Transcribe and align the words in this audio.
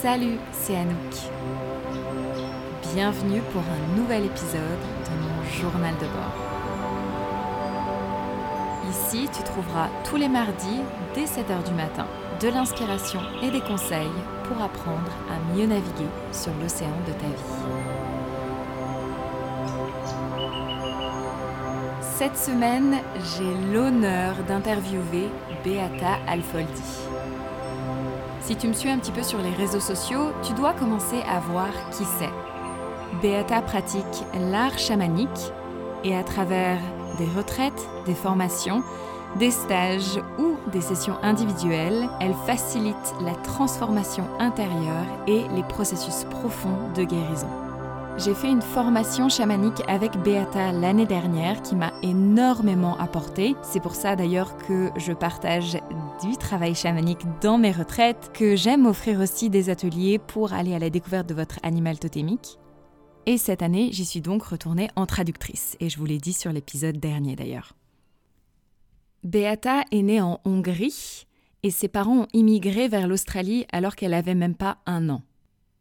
Salut, 0.00 0.38
c'est 0.52 0.76
Anouk. 0.76 0.96
Bienvenue 2.94 3.40
pour 3.52 3.62
un 3.62 3.96
nouvel 3.96 4.26
épisode 4.26 4.60
de 4.60 5.10
mon 5.26 5.42
journal 5.60 5.92
de 5.96 6.06
bord. 6.06 6.36
Ici, 8.88 9.28
tu 9.36 9.42
trouveras 9.42 9.88
tous 10.08 10.14
les 10.14 10.28
mardis, 10.28 10.82
dès 11.16 11.24
7h 11.24 11.64
du 11.66 11.74
matin, 11.74 12.06
de 12.40 12.46
l'inspiration 12.46 13.18
et 13.42 13.50
des 13.50 13.60
conseils 13.60 14.06
pour 14.44 14.62
apprendre 14.62 15.10
à 15.32 15.56
mieux 15.56 15.66
naviguer 15.66 16.06
sur 16.30 16.52
l'océan 16.62 16.94
de 17.08 17.12
ta 17.14 17.26
vie. 17.26 17.58
Cette 22.00 22.36
semaine, 22.36 22.98
j'ai 23.36 23.72
l'honneur 23.72 24.36
d'interviewer 24.46 25.28
Beata 25.64 26.18
Alfoldi. 26.28 27.07
Si 28.48 28.56
tu 28.56 28.66
me 28.66 28.72
suis 28.72 28.88
un 28.88 28.98
petit 28.98 29.12
peu 29.12 29.22
sur 29.22 29.42
les 29.42 29.50
réseaux 29.50 29.78
sociaux, 29.78 30.30
tu 30.42 30.54
dois 30.54 30.72
commencer 30.72 31.20
à 31.30 31.38
voir 31.38 31.68
qui 31.90 32.02
c'est. 32.18 32.30
Beata 33.20 33.60
pratique 33.60 34.24
l'art 34.50 34.78
chamanique 34.78 35.52
et 36.02 36.16
à 36.16 36.24
travers 36.24 36.78
des 37.18 37.26
retraites, 37.36 37.86
des 38.06 38.14
formations, 38.14 38.82
des 39.38 39.50
stages 39.50 40.18
ou 40.38 40.56
des 40.72 40.80
sessions 40.80 41.18
individuelles, 41.22 42.08
elle 42.22 42.32
facilite 42.46 43.14
la 43.20 43.34
transformation 43.34 44.24
intérieure 44.38 45.04
et 45.26 45.42
les 45.54 45.62
processus 45.64 46.24
profonds 46.30 46.88
de 46.96 47.04
guérison. 47.04 47.50
J'ai 48.16 48.34
fait 48.34 48.50
une 48.50 48.62
formation 48.62 49.28
chamanique 49.28 49.82
avec 49.88 50.16
Beata 50.22 50.72
l'année 50.72 51.04
dernière 51.04 51.60
qui 51.60 51.76
m'a 51.76 51.92
énormément 52.02 52.96
apporté. 52.98 53.56
C'est 53.60 53.80
pour 53.80 53.94
ça 53.94 54.16
d'ailleurs 54.16 54.56
que 54.56 54.90
je 54.96 55.12
partage 55.12 55.76
du 56.20 56.36
travail 56.36 56.74
chamanique 56.74 57.24
dans 57.40 57.58
mes 57.58 57.70
retraites, 57.70 58.30
que 58.32 58.56
j'aime 58.56 58.86
offrir 58.86 59.20
aussi 59.20 59.50
des 59.50 59.70
ateliers 59.70 60.18
pour 60.18 60.52
aller 60.52 60.74
à 60.74 60.78
la 60.78 60.90
découverte 60.90 61.28
de 61.28 61.34
votre 61.34 61.58
animal 61.62 61.98
totémique. 61.98 62.58
Et 63.26 63.38
cette 63.38 63.62
année, 63.62 63.90
j'y 63.92 64.04
suis 64.04 64.20
donc 64.20 64.42
retournée 64.42 64.88
en 64.96 65.06
traductrice, 65.06 65.76
et 65.80 65.88
je 65.88 65.98
vous 65.98 66.06
l'ai 66.06 66.18
dit 66.18 66.32
sur 66.32 66.52
l'épisode 66.52 66.98
dernier 66.98 67.36
d'ailleurs. 67.36 67.74
Beata 69.22 69.84
est 69.92 70.02
née 70.02 70.20
en 70.20 70.40
Hongrie, 70.44 71.26
et 71.62 71.70
ses 71.70 71.88
parents 71.88 72.20
ont 72.20 72.28
immigré 72.32 72.88
vers 72.88 73.06
l'Australie 73.06 73.66
alors 73.72 73.96
qu'elle 73.96 74.14
avait 74.14 74.34
même 74.34 74.54
pas 74.54 74.78
un 74.86 75.08
an. 75.10 75.22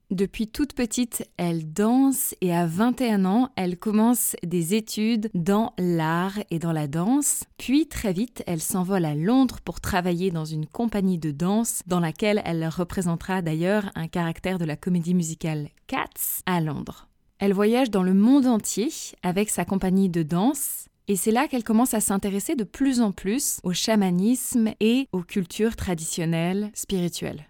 Depuis 0.09 0.47
toute 0.47 0.71
petite, 0.71 1.29
elle 1.35 1.73
danse 1.73 2.33
et 2.39 2.55
à 2.55 2.65
21 2.65 3.25
ans, 3.25 3.49
elle 3.57 3.77
commence 3.77 4.37
des 4.41 4.73
études 4.73 5.29
dans 5.33 5.73
l'art 5.77 6.39
et 6.49 6.59
dans 6.59 6.71
la 6.71 6.87
danse. 6.87 7.43
Puis 7.57 7.87
très 7.87 8.13
vite, 8.13 8.41
elle 8.47 8.61
s'envole 8.61 9.03
à 9.03 9.15
Londres 9.15 9.59
pour 9.65 9.81
travailler 9.81 10.31
dans 10.31 10.45
une 10.45 10.65
compagnie 10.65 11.17
de 11.17 11.31
danse 11.31 11.81
dans 11.87 11.99
laquelle 11.99 12.41
elle 12.45 12.65
représentera 12.69 13.41
d'ailleurs 13.41 13.91
un 13.95 14.07
caractère 14.07 14.59
de 14.59 14.63
la 14.65 14.77
comédie 14.77 15.13
musicale 15.13 15.67
Cats 15.87 16.41
à 16.45 16.61
Londres. 16.61 17.09
Elle 17.39 17.53
voyage 17.53 17.91
dans 17.91 18.03
le 18.03 18.13
monde 18.13 18.47
entier 18.47 18.87
avec 19.23 19.49
sa 19.49 19.65
compagnie 19.65 20.07
de 20.07 20.23
danse 20.23 20.87
et 21.09 21.17
c'est 21.17 21.31
là 21.31 21.49
qu'elle 21.49 21.65
commence 21.65 21.93
à 21.93 21.99
s'intéresser 21.99 22.55
de 22.55 22.63
plus 22.63 23.01
en 23.01 23.11
plus 23.11 23.59
au 23.63 23.73
chamanisme 23.73 24.69
et 24.79 25.09
aux 25.11 25.23
cultures 25.23 25.75
traditionnelles 25.75 26.71
spirituelles. 26.73 27.45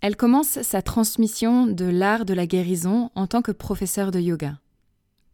Elle 0.00 0.16
commence 0.16 0.62
sa 0.62 0.80
transmission 0.80 1.66
de 1.66 1.84
l'art 1.84 2.24
de 2.24 2.34
la 2.34 2.46
guérison 2.46 3.10
en 3.16 3.26
tant 3.26 3.42
que 3.42 3.50
professeure 3.50 4.12
de 4.12 4.20
yoga. 4.20 4.58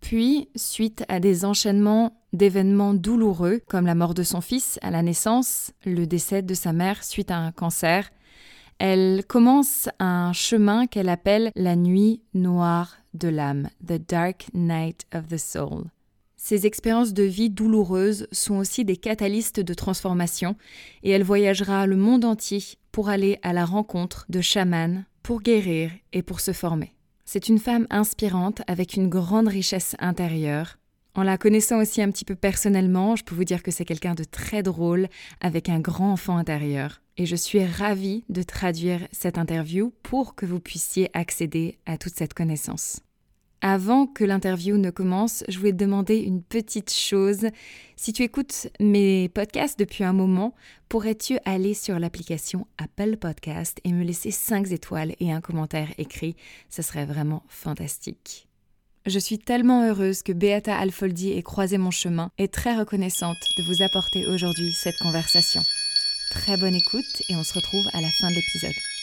Puis, 0.00 0.48
suite 0.56 1.04
à 1.08 1.20
des 1.20 1.44
enchaînements 1.44 2.20
d'événements 2.32 2.94
douloureux 2.94 3.60
comme 3.68 3.86
la 3.86 3.94
mort 3.94 4.14
de 4.14 4.22
son 4.22 4.40
fils 4.40 4.78
à 4.82 4.90
la 4.90 5.02
naissance, 5.02 5.72
le 5.84 6.06
décès 6.06 6.42
de 6.42 6.54
sa 6.54 6.72
mère 6.72 7.04
suite 7.04 7.30
à 7.30 7.38
un 7.38 7.52
cancer, 7.52 8.10
elle 8.78 9.24
commence 9.26 9.88
un 9.98 10.32
chemin 10.32 10.86
qu'elle 10.86 11.08
appelle 11.08 11.52
la 11.54 11.76
nuit 11.76 12.22
noire 12.34 12.96
de 13.14 13.28
l'âme, 13.28 13.68
The 13.86 14.00
Dark 14.08 14.48
Night 14.52 15.06
of 15.14 15.28
the 15.28 15.38
Soul. 15.38 15.84
Ces 16.46 16.66
expériences 16.66 17.14
de 17.14 17.22
vie 17.22 17.48
douloureuses 17.48 18.26
sont 18.30 18.56
aussi 18.56 18.84
des 18.84 18.98
catalystes 18.98 19.60
de 19.60 19.72
transformation 19.72 20.56
et 21.02 21.08
elle 21.08 21.22
voyagera 21.22 21.86
le 21.86 21.96
monde 21.96 22.26
entier 22.26 22.62
pour 22.92 23.08
aller 23.08 23.38
à 23.42 23.54
la 23.54 23.64
rencontre 23.64 24.26
de 24.28 24.42
chamans, 24.42 25.04
pour 25.22 25.40
guérir 25.40 25.90
et 26.12 26.22
pour 26.22 26.40
se 26.40 26.52
former. 26.52 26.92
C'est 27.24 27.48
une 27.48 27.58
femme 27.58 27.86
inspirante 27.88 28.60
avec 28.66 28.92
une 28.92 29.08
grande 29.08 29.48
richesse 29.48 29.96
intérieure. 30.00 30.76
En 31.14 31.22
la 31.22 31.38
connaissant 31.38 31.80
aussi 31.80 32.02
un 32.02 32.10
petit 32.10 32.26
peu 32.26 32.34
personnellement, 32.34 33.16
je 33.16 33.24
peux 33.24 33.34
vous 33.34 33.44
dire 33.44 33.62
que 33.62 33.70
c'est 33.70 33.86
quelqu'un 33.86 34.14
de 34.14 34.24
très 34.24 34.62
drôle 34.62 35.08
avec 35.40 35.70
un 35.70 35.80
grand 35.80 36.12
enfant 36.12 36.36
intérieur. 36.36 37.00
Et 37.16 37.24
je 37.24 37.36
suis 37.36 37.64
ravie 37.64 38.22
de 38.28 38.42
traduire 38.42 39.08
cette 39.12 39.38
interview 39.38 39.94
pour 40.02 40.34
que 40.34 40.44
vous 40.44 40.60
puissiez 40.60 41.08
accéder 41.14 41.78
à 41.86 41.96
toute 41.96 42.14
cette 42.14 42.34
connaissance. 42.34 43.00
Avant 43.60 44.06
que 44.06 44.24
l'interview 44.24 44.76
ne 44.76 44.90
commence, 44.90 45.42
je 45.48 45.58
voulais 45.58 45.72
te 45.72 45.76
demander 45.76 46.18
une 46.18 46.42
petite 46.42 46.92
chose. 46.92 47.46
Si 47.96 48.12
tu 48.12 48.22
écoutes 48.22 48.68
mes 48.78 49.28
podcasts 49.30 49.78
depuis 49.78 50.04
un 50.04 50.12
moment, 50.12 50.54
pourrais-tu 50.88 51.38
aller 51.44 51.72
sur 51.72 51.98
l'application 51.98 52.66
Apple 52.76 53.16
Podcast 53.16 53.80
et 53.84 53.92
me 53.92 54.04
laisser 54.04 54.30
5 54.30 54.70
étoiles 54.70 55.14
et 55.18 55.32
un 55.32 55.40
commentaire 55.40 55.88
écrit? 55.96 56.36
Ce 56.68 56.82
serait 56.82 57.06
vraiment 57.06 57.42
fantastique. 57.48 58.48
Je 59.06 59.18
suis 59.18 59.38
tellement 59.38 59.86
heureuse 59.86 60.22
que 60.22 60.32
Beata 60.32 60.76
Alfoldi 60.76 61.32
ait 61.32 61.42
croisé 61.42 61.76
mon 61.76 61.90
chemin 61.90 62.30
et 62.38 62.48
très 62.48 62.74
reconnaissante 62.74 63.36
de 63.58 63.62
vous 63.62 63.82
apporter 63.82 64.26
aujourd'hui 64.26 64.72
cette 64.72 64.98
conversation. 64.98 65.60
Très 66.30 66.56
bonne 66.56 66.74
écoute 66.74 67.22
et 67.28 67.36
on 67.36 67.44
se 67.44 67.54
retrouve 67.54 67.86
à 67.92 68.00
la 68.00 68.08
fin 68.08 68.30
de 68.30 68.34
l'épisode. 68.34 68.93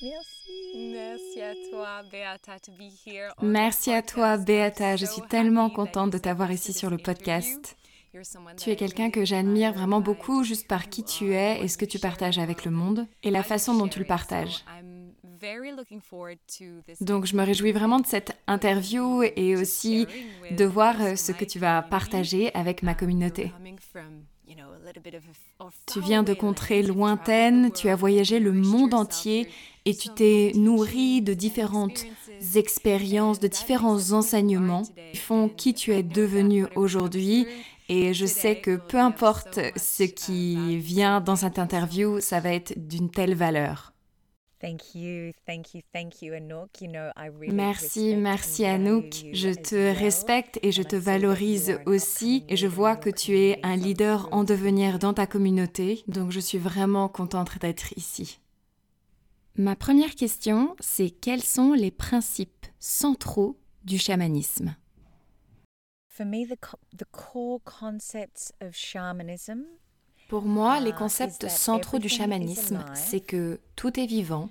Merci. 0.00 0.92
Merci 0.92 1.40
à 1.42 1.54
toi, 1.70 2.02
Beata, 2.10 2.58
to 2.60 2.72
be 2.72 2.90
here. 3.04 3.32
Merci 3.42 3.92
à 3.92 4.02
toi, 4.02 4.36
Beata. 4.36 4.96
Je 4.96 5.06
suis 5.06 5.22
tellement 5.22 5.70
contente 5.70 6.10
de 6.10 6.18
t'avoir 6.18 6.52
ici 6.52 6.72
sur 6.72 6.88
le 6.88 6.98
podcast. 6.98 7.76
Tu 8.56 8.70
es 8.70 8.76
quelqu'un 8.76 9.10
que 9.10 9.24
j'admire 9.24 9.72
vraiment 9.72 10.00
beaucoup 10.00 10.44
juste 10.44 10.66
par 10.66 10.88
qui 10.88 11.04
tu 11.04 11.34
es 11.34 11.62
et 11.62 11.68
ce 11.68 11.76
que 11.76 11.84
tu 11.84 11.98
partages 11.98 12.38
avec 12.38 12.64
le 12.64 12.70
monde 12.70 13.06
et 13.22 13.30
la 13.30 13.42
façon 13.42 13.74
dont 13.74 13.88
tu 13.88 13.98
le 13.98 14.04
partages. 14.04 14.64
Donc 17.00 17.26
je 17.26 17.36
me 17.36 17.44
réjouis 17.44 17.72
vraiment 17.72 18.00
de 18.00 18.06
cette 18.06 18.36
interview 18.46 19.22
et 19.22 19.56
aussi 19.56 20.06
de 20.50 20.64
voir 20.64 21.00
euh, 21.00 21.16
ce 21.16 21.32
que 21.32 21.44
tu 21.44 21.58
vas 21.58 21.82
partager 21.82 22.52
avec 22.54 22.82
ma 22.82 22.94
communauté. 22.94 23.52
Tu 25.86 26.00
viens 26.00 26.22
de 26.22 26.34
contrées 26.34 26.82
lointaines, 26.82 27.70
tu 27.72 27.88
as 27.88 27.96
voyagé 27.96 28.38
le 28.40 28.52
monde 28.52 28.94
entier 28.94 29.48
et 29.84 29.94
tu 29.94 30.08
t'es 30.10 30.52
nourri 30.54 31.22
de 31.22 31.34
différentes 31.34 32.04
expériences, 32.54 33.40
de 33.40 33.48
différents 33.48 34.12
enseignements 34.12 34.82
qui 35.12 35.18
font 35.18 35.48
qui 35.48 35.74
tu 35.74 35.92
es 35.92 36.02
devenu 36.02 36.66
aujourd'hui. 36.76 37.46
Et 37.88 38.12
je 38.12 38.26
sais 38.26 38.60
que 38.60 38.76
peu 38.76 38.98
importe 38.98 39.60
ce 39.76 40.02
qui 40.02 40.78
vient 40.78 41.20
dans 41.20 41.36
cette 41.36 41.58
interview, 41.58 42.20
ça 42.20 42.40
va 42.40 42.52
être 42.52 42.74
d'une 42.76 43.10
telle 43.10 43.34
valeur. 43.34 43.92
Merci, 47.52 48.16
merci 48.16 48.64
Anouk. 48.64 49.14
Je 49.32 49.50
te 49.50 49.98
respecte 49.98 50.58
et 50.62 50.72
je 50.72 50.82
te 50.82 50.96
valorise 50.96 51.78
aussi. 51.86 52.44
et 52.48 52.56
je 52.56 52.66
vois 52.66 52.96
que 52.96 53.10
tu 53.10 53.38
es 53.38 53.60
un 53.62 53.76
leader 53.76 54.28
en 54.32 54.44
devenir 54.44 54.98
dans 54.98 55.14
ta 55.14 55.26
communauté, 55.26 56.02
donc 56.08 56.30
je 56.30 56.40
suis 56.40 56.58
vraiment 56.58 57.08
contente 57.08 57.58
d'être 57.60 57.96
ici. 57.96 58.40
Ma 59.56 59.74
première 59.74 60.14
question, 60.14 60.76
c'est 60.80 61.10
quels 61.10 61.42
sont 61.42 61.72
les 61.72 61.90
principes 61.90 62.66
centraux 62.78 63.58
du 63.84 63.98
chamanisme? 63.98 64.76
Pour 70.28 70.42
moi, 70.42 70.78
les 70.78 70.92
concepts 70.92 71.48
centraux 71.48 71.98
du 71.98 72.08
chamanisme, 72.08 72.84
c'est 72.94 73.20
que 73.20 73.60
tout 73.76 73.98
est 73.98 74.06
vivant, 74.06 74.50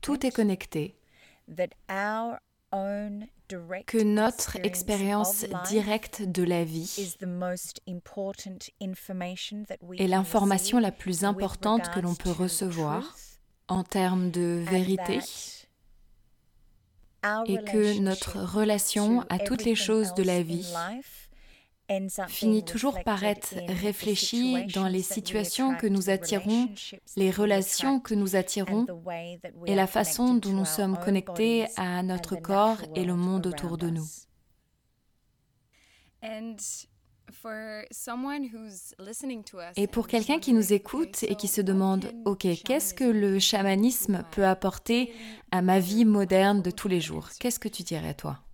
tout 0.00 0.26
est 0.26 0.30
connecté, 0.30 0.98
que 3.86 4.02
notre 4.02 4.56
expérience 4.64 5.44
directe 5.68 6.22
de 6.22 6.42
la 6.42 6.64
vie 6.64 7.14
est 9.98 10.06
l'information 10.08 10.78
la 10.78 10.92
plus 10.92 11.24
importante 11.24 11.90
que 11.90 12.00
l'on 12.00 12.14
peut 12.14 12.30
recevoir 12.30 13.16
en 13.68 13.84
termes 13.84 14.30
de 14.30 14.64
vérité 14.68 15.20
et 17.46 17.58
que 17.64 17.98
notre 18.00 18.38
relation 18.40 19.22
à 19.28 19.38
toutes 19.38 19.64
les 19.64 19.74
choses 19.74 20.14
de 20.14 20.22
la 20.22 20.42
vie 20.42 20.72
finit 22.28 22.64
toujours 22.64 23.02
par 23.04 23.24
être 23.24 23.54
réfléchi 23.68 24.66
dans 24.74 24.88
les 24.88 25.02
situations 25.02 25.76
que 25.76 25.86
nous 25.86 26.10
attirons, 26.10 26.68
les 27.16 27.30
relations 27.30 28.00
que 28.00 28.14
nous 28.14 28.36
attirons 28.36 28.86
et 29.66 29.74
la 29.74 29.86
façon 29.86 30.34
dont 30.34 30.52
nous 30.52 30.64
sommes 30.64 30.98
connectés 30.98 31.66
à 31.76 32.02
notre 32.02 32.36
corps 32.36 32.82
et 32.94 33.04
le 33.04 33.14
monde 33.14 33.46
autour 33.46 33.78
de 33.78 33.90
nous. 33.90 34.06
Et 39.76 39.86
pour 39.86 40.08
quelqu'un 40.08 40.38
qui 40.38 40.52
nous 40.52 40.72
écoute 40.72 41.22
et 41.24 41.34
qui 41.34 41.48
se 41.48 41.60
demande, 41.60 42.12
ok, 42.24 42.46
qu'est-ce 42.64 42.94
que 42.94 43.04
le 43.04 43.38
chamanisme 43.38 44.24
peut 44.32 44.46
apporter 44.46 45.12
à 45.50 45.62
ma 45.62 45.78
vie 45.78 46.04
moderne 46.04 46.62
de 46.62 46.70
tous 46.70 46.88
les 46.88 47.00
jours? 47.00 47.28
Qu'est-ce 47.38 47.60
que 47.60 47.68
tu 47.68 47.82
dirais 47.82 48.14
toi? 48.14 48.45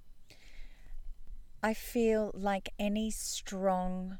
I 1.62 1.74
feel 1.74 2.32
like 2.34 2.70
any 2.78 3.10
strong 3.12 4.18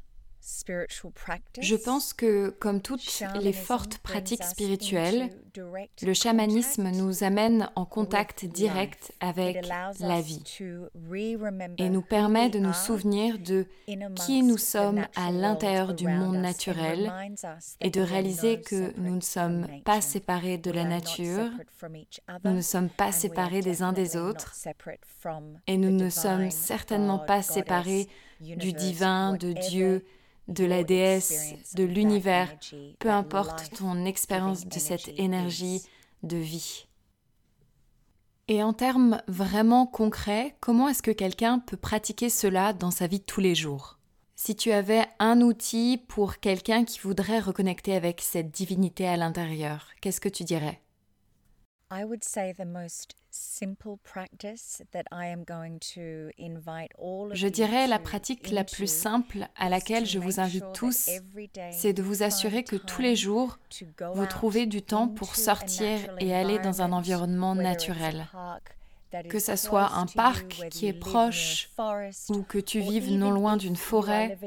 je 1.61 1.75
pense 1.75 2.13
que, 2.13 2.49
comme 2.49 2.81
toutes 2.81 3.23
les 3.41 3.53
fortes 3.53 3.99
pratiques 3.99 4.43
spirituelles, 4.43 5.29
le 6.01 6.13
chamanisme 6.13 6.89
nous 6.91 7.23
amène 7.23 7.69
en 7.75 7.85
contact 7.85 8.43
direct 8.45 9.13
avec 9.21 9.65
la 9.99 10.21
vie 10.21 10.43
et 11.77 11.89
nous 11.89 12.01
permet 12.01 12.49
de 12.49 12.59
nous 12.59 12.73
souvenir 12.73 13.39
de 13.39 13.65
qui 14.15 14.43
nous 14.43 14.57
sommes 14.57 15.05
à 15.15 15.31
l'intérieur 15.31 15.93
du 15.93 16.07
monde 16.07 16.37
naturel 16.37 17.11
et 17.79 17.89
de 17.89 18.01
réaliser 18.01 18.59
que 18.59 18.91
nous 18.99 19.15
ne 19.15 19.21
sommes 19.21 19.67
pas 19.85 20.01
séparés 20.01 20.57
de 20.57 20.71
la 20.71 20.83
nature, 20.83 21.51
nous 22.43 22.53
ne 22.53 22.61
sommes 22.61 22.89
pas 22.89 23.13
séparés 23.13 23.61
des 23.61 23.81
uns 23.81 23.93
des 23.93 24.17
autres 24.17 24.55
et 25.67 25.77
nous 25.77 25.91
ne 25.91 26.09
sommes 26.09 26.51
certainement 26.51 27.19
pas 27.19 27.41
séparés 27.41 28.09
du 28.41 28.73
divin, 28.73 29.35
de 29.35 29.53
Dieu, 29.53 30.03
de 30.47 30.65
la 30.65 30.83
déesse, 30.83 31.55
de 31.75 31.83
l'univers, 31.83 32.53
peu 32.99 33.09
importe 33.09 33.71
ton 33.77 34.05
expérience 34.05 34.65
de 34.65 34.79
cette 34.79 35.09
énergie 35.17 35.81
de 36.23 36.37
vie. 36.37 36.87
Et 38.49 38.61
en 38.61 38.73
termes 38.73 39.21
vraiment 39.27 39.85
concrets, 39.85 40.55
comment 40.59 40.89
est-ce 40.89 41.01
que 41.01 41.11
quelqu'un 41.11 41.59
peut 41.59 41.77
pratiquer 41.77 42.29
cela 42.29 42.73
dans 42.73 42.91
sa 42.91 43.07
vie 43.07 43.21
tous 43.21 43.39
les 43.39 43.55
jours? 43.55 43.99
Si 44.35 44.55
tu 44.55 44.71
avais 44.71 45.05
un 45.19 45.39
outil 45.39 46.01
pour 46.09 46.39
quelqu'un 46.39 46.83
qui 46.83 46.99
voudrait 46.99 47.39
reconnecter 47.39 47.95
avec 47.95 48.19
cette 48.19 48.51
divinité 48.51 49.07
à 49.07 49.15
l'intérieur, 49.15 49.87
qu'est-ce 50.01 50.19
que 50.19 50.27
tu 50.27 50.43
dirais? 50.43 50.82
Je 57.33 57.47
dirais 57.47 57.87
la 57.87 57.99
pratique 57.99 58.49
la 58.51 58.63
plus 58.63 58.91
simple 58.91 59.47
à 59.55 59.69
laquelle 59.69 60.05
je 60.05 60.19
vous 60.19 60.39
invite 60.39 60.65
tous, 60.73 61.09
c'est 61.71 61.93
de 61.93 62.03
vous 62.03 62.23
assurer 62.23 62.63
que 62.63 62.75
tous 62.75 63.01
les 63.01 63.15
jours, 63.15 63.57
vous 64.15 64.25
trouvez 64.25 64.65
du 64.65 64.81
temps 64.81 65.07
pour 65.07 65.35
sortir 65.35 65.99
et 66.19 66.33
aller 66.33 66.59
dans 66.59 66.81
un 66.81 66.91
environnement 66.91 67.55
naturel. 67.55 68.27
Que 69.29 69.37
ce 69.39 69.55
soit 69.55 69.91
un 69.93 70.07
parc 70.07 70.69
qui 70.69 70.87
est 70.87 70.93
proche 70.93 71.69
ou 72.29 72.41
que 72.41 72.57
tu 72.57 72.79
vives 72.79 73.11
non 73.11 73.29
loin 73.31 73.57
d'une 73.57 73.75
forêt 73.75 74.37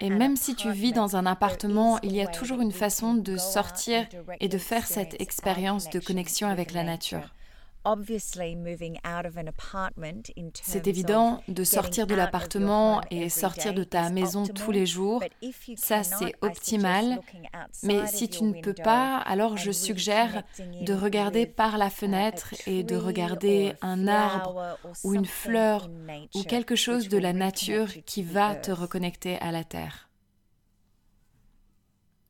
et 0.00 0.10
même 0.10 0.36
si 0.36 0.54
tu 0.54 0.70
vis 0.70 0.92
dans 0.92 1.16
un 1.16 1.26
appartement, 1.26 1.98
il 2.02 2.14
y 2.14 2.20
a 2.20 2.26
toujours 2.26 2.60
une 2.60 2.72
façon 2.72 3.14
de 3.14 3.36
sortir 3.36 4.06
et 4.40 4.48
de 4.48 4.58
faire 4.58 4.86
cette 4.86 5.20
expérience 5.20 5.90
de 5.90 5.98
connexion 5.98 6.48
avec 6.48 6.72
la 6.72 6.84
nature. 6.84 7.34
C'est 10.62 10.86
évident 10.86 11.42
de 11.48 11.64
sortir 11.64 12.06
de 12.06 12.14
l'appartement 12.14 13.00
et 13.10 13.28
sortir 13.28 13.74
de 13.74 13.84
ta 13.84 14.10
maison 14.10 14.46
tous 14.46 14.70
les 14.70 14.86
jours. 14.86 15.22
Ça, 15.76 16.02
c'est 16.02 16.34
optimal. 16.40 17.20
Mais 17.82 18.06
si 18.06 18.28
tu 18.28 18.44
ne 18.44 18.60
peux 18.60 18.74
pas, 18.74 19.18
alors 19.18 19.56
je 19.56 19.70
suggère 19.70 20.42
de 20.58 20.94
regarder 20.94 21.46
par 21.46 21.78
la 21.78 21.90
fenêtre 21.90 22.54
et 22.66 22.82
de 22.82 22.96
regarder 22.96 23.74
un 23.82 24.08
arbre 24.08 24.78
ou 25.02 25.14
une 25.14 25.26
fleur 25.26 25.90
ou 26.34 26.42
quelque 26.42 26.76
chose 26.76 27.08
de 27.08 27.18
la 27.18 27.32
nature 27.32 27.88
qui 28.06 28.22
va 28.22 28.54
te 28.54 28.70
reconnecter 28.70 29.36
à 29.38 29.52
la 29.52 29.64
terre. 29.64 30.08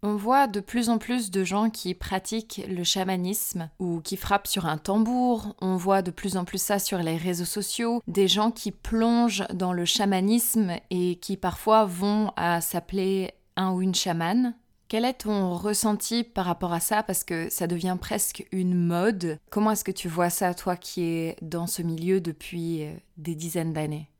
On 0.07 0.17
voit 0.17 0.49
de 0.49 0.61
plus 0.61 0.91
en 0.91 0.99
plus 0.99 1.31
de 1.31 1.45
gens 1.45 1.71
qui 1.71 1.95
pratiquent 1.95 2.61
le 2.69 2.85
chamanisme 2.85 3.71
ou 3.79 4.03
qui 4.03 4.19
frappent 4.19 4.47
sur 4.47 4.67
un 4.67 4.77
tambour. 4.77 5.57
On 5.63 5.77
voit 5.77 6.03
de 6.03 6.11
plus 6.11 6.37
en 6.37 6.45
plus 6.45 6.61
ça 6.61 6.79
sur 6.79 6.99
les 6.99 7.17
réseaux 7.17 7.47
sociaux. 7.47 8.03
Des 8.07 8.29
gens 8.29 8.51
qui 8.51 8.71
plongent 8.71 9.47
dans 9.55 9.73
le 9.73 9.87
chamanisme 9.87 10.73
et 10.91 11.17
qui 11.17 11.39
parfois 11.39 11.87
vont 11.87 12.33
à 12.37 12.61
s'appeler 12.61 13.33
un 13.57 13.73
ou 13.73 13.81
une 13.81 13.95
chamane. 13.95 14.55
Quel 14.89 15.07
est 15.07 15.23
ton 15.23 15.57
ressenti 15.57 16.23
par 16.23 16.45
rapport 16.45 16.75
à 16.75 16.81
ça? 16.81 17.03
Parce 17.03 17.25
que 17.25 17.49
ça 17.49 17.67
devient 17.67 17.97
presque 17.99 18.47
une 18.53 18.75
mode. 18.75 19.39
Comment 19.49 19.71
est-ce 19.71 19.85
que 19.85 19.91
tu 19.91 20.09
vois 20.09 20.29
ça, 20.29 20.53
toi 20.53 20.77
qui 20.77 21.03
es 21.03 21.37
dans 21.41 21.67
ce 21.67 21.81
milieu 21.81 22.21
depuis 22.21 22.83
euh, 22.83 22.93
des 23.17 23.35
dizaines 23.35 23.73
d'années? 23.73 24.11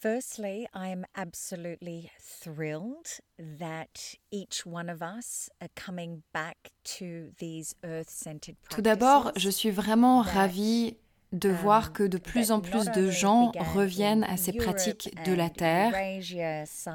Firstly, 0.00 0.66
I 0.72 0.88
am 0.88 1.04
absolutely 1.14 2.10
thrilled 2.18 3.18
that 3.38 4.14
each 4.30 4.64
one 4.64 4.88
of 4.88 5.02
us 5.02 5.50
are 5.60 5.68
coming 5.76 6.22
back 6.32 6.70
to 6.96 7.32
these 7.36 7.74
earth-centered 7.84 8.56
practices. 8.62 8.76
Tout 8.76 8.82
d'abord, 8.82 9.32
je 9.36 9.50
suis 9.50 9.70
vraiment 9.70 10.22
ravie 10.22 10.96
de 11.32 11.48
voir 11.48 11.92
que 11.92 12.02
de 12.02 12.18
plus 12.18 12.50
en 12.50 12.60
plus 12.60 12.90
de 12.90 13.08
gens 13.08 13.52
reviennent 13.74 14.24
à 14.24 14.36
ces 14.36 14.52
pratiques 14.52 15.14
de 15.24 15.32
la 15.32 15.48
Terre, 15.48 15.94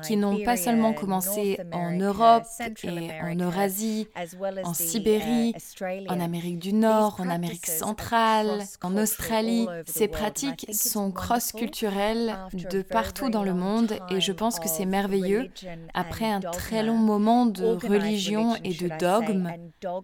qui 0.03 0.17
n'ont 0.17 0.43
pas 0.43 0.57
seulement 0.57 0.93
commencé 0.93 1.59
en 1.71 1.91
Europe 1.91 2.43
et 2.83 3.11
en 3.21 3.35
Eurasie, 3.35 4.07
en 4.63 4.73
Sibérie, 4.73 5.53
en 6.09 6.19
Amérique 6.19 6.59
du 6.59 6.73
Nord, 6.73 7.17
en 7.19 7.29
Amérique 7.29 7.67
centrale, 7.67 8.61
en 8.81 8.97
Australie. 8.97 9.67
Ces 9.85 10.07
pratiques 10.07 10.67
sont 10.71 11.11
cross-culturelles 11.11 12.35
de 12.53 12.81
partout 12.81 13.29
dans 13.29 13.43
le 13.43 13.53
monde 13.53 13.97
et 14.09 14.19
je 14.19 14.33
pense 14.33 14.59
que 14.59 14.67
c'est 14.67 14.85
merveilleux. 14.85 15.49
Après 15.93 16.29
un 16.29 16.41
très 16.41 16.83
long 16.83 16.97
moment 16.97 17.45
de 17.45 17.65
religion 17.87 18.55
et 18.63 18.73
de 18.73 18.89
dogmes, 18.99 19.49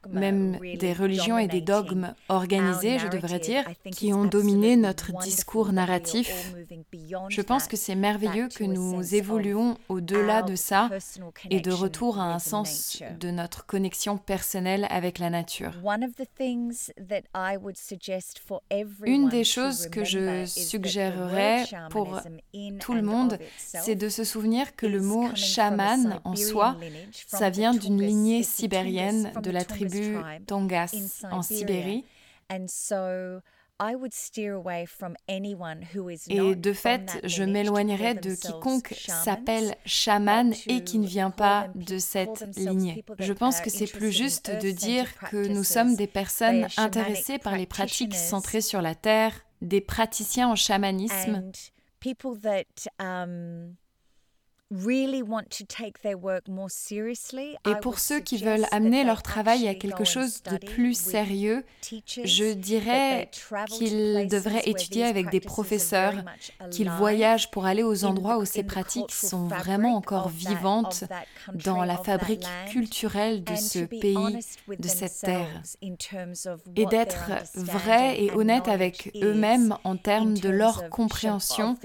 même 0.09 0.57
des 0.77 0.93
religions 0.93 1.37
et 1.37 1.47
des 1.47 1.61
dogmes 1.61 2.13
organisés, 2.29 2.97
je 2.97 3.07
devrais 3.07 3.39
dire, 3.39 3.65
qui 3.91 4.13
ont 4.13 4.20
dominer 4.25 4.75
notre 4.77 5.11
discours 5.19 5.71
narratif. 5.71 6.53
Je 7.29 7.41
pense 7.41 7.67
que 7.67 7.77
c'est 7.77 7.95
merveilleux 7.95 8.47
que 8.47 8.63
nous 8.63 9.15
évoluons 9.15 9.77
au-delà 9.89 10.41
de 10.41 10.55
ça 10.55 10.89
et 11.49 11.59
de 11.59 11.71
retour 11.71 12.19
à 12.19 12.33
un 12.33 12.39
sens 12.39 13.01
de 13.19 13.31
notre 13.31 13.65
connexion 13.65 14.17
personnelle 14.17 14.87
avec 14.89 15.19
la 15.19 15.29
nature. 15.29 15.73
Une 19.05 19.29
des 19.29 19.43
choses 19.43 19.87
que 19.87 20.03
je 20.03 20.45
suggérerais 20.45 21.65
pour 21.89 22.19
tout 22.79 22.93
le 22.93 23.01
monde, 23.01 23.37
c'est 23.57 23.95
de 23.95 24.09
se 24.09 24.23
souvenir 24.23 24.75
que 24.75 24.85
le 24.85 25.01
mot 25.01 25.29
chaman 25.35 26.19
en 26.23 26.35
soi, 26.35 26.77
ça 27.27 27.49
vient 27.49 27.73
d'une 27.73 28.01
lignée 28.01 28.43
sibérienne 28.43 29.31
de 29.41 29.51
la 29.51 29.63
tribu 29.63 30.17
Tongas 30.47 30.95
en 31.31 31.41
Sibérie. 31.41 32.05
Et 36.29 36.55
de 36.55 36.73
fait, 36.73 37.19
je 37.23 37.43
m'éloignerai 37.43 38.15
de 38.15 38.35
quiconque 38.35 38.93
s'appelle 39.07 39.75
chaman 39.85 40.53
et 40.67 40.83
qui 40.83 40.99
ne 40.99 41.07
vient 41.07 41.31
pas 41.31 41.67
de 41.75 41.97
cette 41.97 42.55
lignée. 42.57 43.03
Je 43.19 43.33
pense 43.33 43.59
que 43.59 43.69
c'est 43.69 43.91
plus 43.91 44.11
juste 44.11 44.51
de 44.51 44.71
dire 44.71 45.07
que 45.29 45.47
nous 45.47 45.63
sommes 45.63 45.95
des 45.95 46.07
personnes 46.07 46.67
intéressées 46.77 47.39
par 47.39 47.57
les 47.57 47.65
pratiques 47.65 48.15
centrées 48.15 48.61
sur 48.61 48.81
la 48.81 48.95
terre, 48.95 49.33
des 49.61 49.81
praticiens 49.81 50.49
en 50.49 50.55
chamanisme 50.55 51.51
et 57.65 57.75
pour 57.81 57.99
ceux 57.99 58.19
qui 58.21 58.37
veulent 58.37 58.65
amener 58.71 59.03
leur 59.03 59.21
travail 59.21 59.67
à 59.67 59.75
quelque 59.75 60.05
chose 60.05 60.41
de 60.43 60.57
plus 60.57 60.93
sérieux, 60.93 61.65
je 62.23 62.53
dirais 62.53 63.29
qu'ils 63.67 64.27
devraient 64.29 64.63
étudier 64.65 65.03
avec 65.03 65.29
des 65.29 65.41
professeurs, 65.41 66.13
qu'ils 66.71 66.89
voyagent 66.89 67.51
pour 67.51 67.65
aller 67.65 67.83
aux 67.83 68.05
endroits 68.05 68.37
où 68.37 68.45
ces 68.45 68.63
pratiques 68.63 69.11
sont 69.11 69.47
vraiment 69.47 69.95
encore 69.95 70.29
vivantes 70.29 71.03
dans 71.53 71.83
la 71.83 71.97
fabrique 71.97 72.47
culturelle 72.69 73.43
de 73.43 73.55
ce 73.55 73.79
pays, 73.79 74.39
de 74.67 74.87
cette 74.87 75.19
terre, 75.19 75.61
et 76.75 76.85
d'être 76.85 77.29
vrais 77.55 78.21
et 78.21 78.31
honnêtes 78.31 78.69
avec 78.69 79.11
eux-mêmes 79.21 79.75
en 79.83 79.97
termes 79.97 80.37
de 80.37 80.49
leur 80.49 80.89
compréhension 80.89 81.77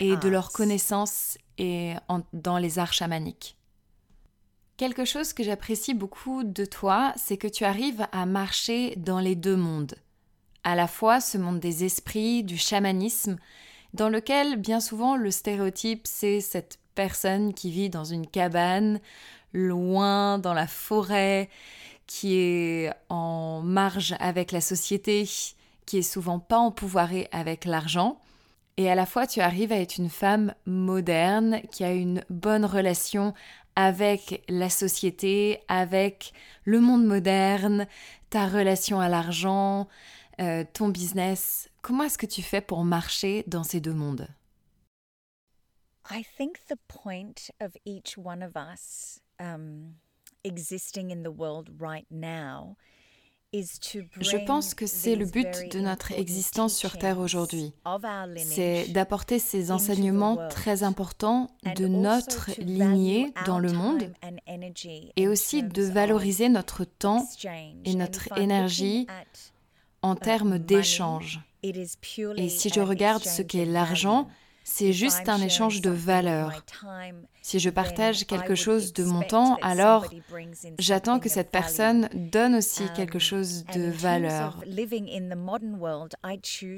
et 0.00 0.16
de 0.16 0.28
leur 0.28 0.52
connaissance 0.52 1.36
et 1.58 1.94
dans 2.32 2.58
les 2.58 2.78
arts 2.78 2.92
chamaniques. 2.92 3.56
Quelque 4.76 5.04
chose 5.04 5.32
que 5.32 5.44
j'apprécie 5.44 5.94
beaucoup 5.94 6.42
de 6.42 6.64
toi, 6.64 7.12
c'est 7.16 7.36
que 7.36 7.46
tu 7.46 7.64
arrives 7.64 8.08
à 8.10 8.26
marcher 8.26 8.94
dans 8.96 9.20
les 9.20 9.36
deux 9.36 9.56
mondes. 9.56 9.94
À 10.64 10.74
la 10.74 10.88
fois 10.88 11.20
ce 11.20 11.38
monde 11.38 11.60
des 11.60 11.84
esprits, 11.84 12.42
du 12.42 12.58
chamanisme, 12.58 13.36
dans 13.92 14.08
lequel 14.08 14.56
bien 14.56 14.80
souvent 14.80 15.16
le 15.16 15.30
stéréotype 15.30 16.06
c'est 16.06 16.40
cette 16.40 16.78
personne 16.96 17.54
qui 17.54 17.70
vit 17.70 17.90
dans 17.90 18.04
une 18.04 18.26
cabane, 18.26 19.00
loin 19.52 20.38
dans 20.38 20.54
la 20.54 20.66
forêt, 20.66 21.48
qui 22.06 22.36
est 22.36 22.92
en 23.08 23.62
marge 23.62 24.16
avec 24.18 24.52
la 24.52 24.60
société, 24.60 25.28
qui 25.86 25.98
est 25.98 26.02
souvent 26.02 26.38
pas 26.38 26.58
empouvoirée 26.58 27.28
avec 27.30 27.64
l'argent, 27.64 28.20
Et 28.76 28.90
à 28.90 28.94
la 28.94 29.06
fois, 29.06 29.26
tu 29.26 29.40
arrives 29.40 29.72
à 29.72 29.78
être 29.78 29.98
une 29.98 30.10
femme 30.10 30.54
moderne 30.66 31.60
qui 31.70 31.84
a 31.84 31.92
une 31.92 32.24
bonne 32.28 32.64
relation 32.64 33.32
avec 33.76 34.44
la 34.48 34.68
société, 34.68 35.60
avec 35.68 36.32
le 36.64 36.80
monde 36.80 37.04
moderne, 37.04 37.86
ta 38.30 38.46
relation 38.46 39.00
à 39.00 39.08
l'argent, 39.08 39.88
euh, 40.40 40.64
ton 40.72 40.88
business. 40.88 41.70
Comment 41.82 42.04
est-ce 42.04 42.18
que 42.18 42.26
tu 42.26 42.42
fais 42.42 42.60
pour 42.60 42.84
marcher 42.84 43.44
dans 43.46 43.64
ces 43.64 43.80
deux 43.80 43.94
mondes? 43.94 44.28
I 46.10 46.24
think 46.36 46.58
the 46.68 46.76
point 46.86 47.50
of 47.60 47.76
each 47.84 48.18
one 48.18 48.42
of 48.42 48.56
us 48.56 49.20
um, 49.40 49.94
existing 50.44 51.10
in 51.10 51.22
the 51.22 51.32
world 51.32 51.70
right 51.80 52.06
now 52.10 52.76
Je 54.20 54.44
pense 54.46 54.74
que 54.74 54.86
c'est 54.86 55.14
le 55.14 55.26
but 55.26 55.72
de 55.72 55.80
notre 55.80 56.12
existence 56.12 56.74
sur 56.74 56.98
Terre 56.98 57.18
aujourd'hui. 57.18 57.72
C'est 58.36 58.88
d'apporter 58.88 59.38
ces 59.38 59.70
enseignements 59.70 60.48
très 60.48 60.82
importants 60.82 61.48
de 61.76 61.86
notre 61.86 62.50
lignée 62.58 63.32
dans 63.46 63.58
le 63.58 63.72
monde 63.72 64.12
et 65.16 65.28
aussi 65.28 65.62
de 65.62 65.82
valoriser 65.82 66.48
notre 66.48 66.84
temps 66.84 67.26
et 67.84 67.94
notre 67.94 68.36
énergie 68.38 69.06
en 70.02 70.16
termes 70.16 70.58
d'échange. 70.58 71.40
Et 71.62 72.48
si 72.48 72.68
je 72.68 72.80
regarde 72.80 73.24
ce 73.24 73.42
qu'est 73.42 73.64
l'argent, 73.64 74.28
c'est 74.64 74.92
juste 74.92 75.28
un 75.28 75.40
échange 75.40 75.82
de 75.82 75.90
valeurs. 75.90 76.64
Si 77.42 77.58
je 77.58 77.68
partage 77.68 78.26
quelque 78.26 78.54
chose 78.54 78.94
de 78.94 79.04
mon 79.04 79.20
temps, 79.20 79.56
alors 79.60 80.06
j'attends 80.78 81.20
que 81.20 81.28
cette 81.28 81.50
personne 81.50 82.08
donne 82.14 82.56
aussi 82.56 82.84
quelque 82.96 83.18
chose 83.18 83.64
de 83.66 83.90
valeur. 83.90 84.58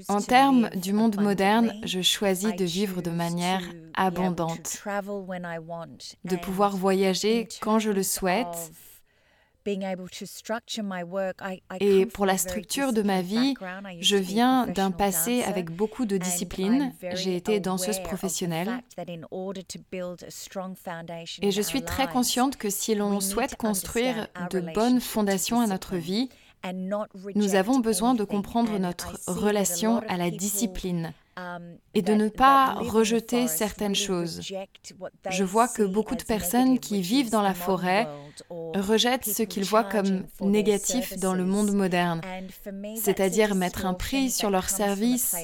En 0.09 0.21
termes 0.21 0.69
du 0.71 0.93
monde 0.93 1.21
moderne, 1.21 1.73
je 1.85 2.03
choisis 2.03 2.55
de 2.57 2.65
vivre 2.65 3.01
de 3.01 3.11
manière 3.11 3.63
abondante, 3.95 4.83
de 6.25 6.37
pouvoir 6.37 6.77
voyager 6.77 7.49
quand 7.61 7.79
je 7.79 7.93
le 7.93 8.03
souhaite 8.03 8.73
et 11.81 12.07
pour 12.07 12.27
la 12.27 12.39
structure 12.39 12.93
de 12.93 13.03
ma 13.03 13.23
vie, 13.23 13.55
je 14.01 14.17
viens 14.17 14.67
d'un 14.67 14.91
passé 14.91 15.43
avec 15.43 15.71
beaucoup 15.71 16.07
de 16.07 16.17
discipline. 16.17 16.93
J'ai 17.13 17.37
été 17.37 17.61
danseuse 17.61 18.01
professionnelle. 18.01 18.83
Et 21.43 21.51
je 21.51 21.63
suis 21.63 21.83
très 21.83 22.09
consciente 22.09 22.57
que 22.57 22.71
si 22.71 22.95
l'on 22.95 23.21
souhaite 23.21 23.57
construire 23.57 24.29
de 24.51 24.61
bonnes 24.61 25.01
fondations 25.01 25.61
à 25.61 25.67
notre 25.67 25.97
vie, 25.97 26.29
nous 27.35 27.55
avons 27.55 27.79
besoin 27.79 28.15
de 28.15 28.25
comprendre 28.25 28.79
notre 28.79 29.19
relation 29.27 30.01
à 30.09 30.17
la 30.17 30.31
discipline 30.31 31.13
et 31.95 32.03
de 32.03 32.15
ne 32.15 32.29
pas 32.29 32.75
rejeter 32.75 33.49
certaines 33.49 33.95
choses. 33.95 34.41
Je 35.31 35.45
vois 35.45 35.69
que 35.69 35.83
beaucoup 35.83 36.15
de 36.17 36.23
personnes 36.23 36.79
qui 36.79 37.01
vivent 37.01 37.31
dans 37.31 37.43
la 37.43 37.55
forêt 37.55 38.09
rejettent 38.51 39.25
ce 39.25 39.43
qu'ils 39.43 39.65
voient 39.65 39.85
comme 39.85 40.25
négatif 40.41 41.19
dans 41.19 41.35
le 41.35 41.45
monde 41.45 41.73
moderne, 41.73 42.21
c'est-à-dire 42.97 43.55
mettre 43.55 43.87
un 43.87 43.95
prix 43.95 44.31
sur 44.31 44.51
leurs 44.51 44.71
services. 44.71 45.35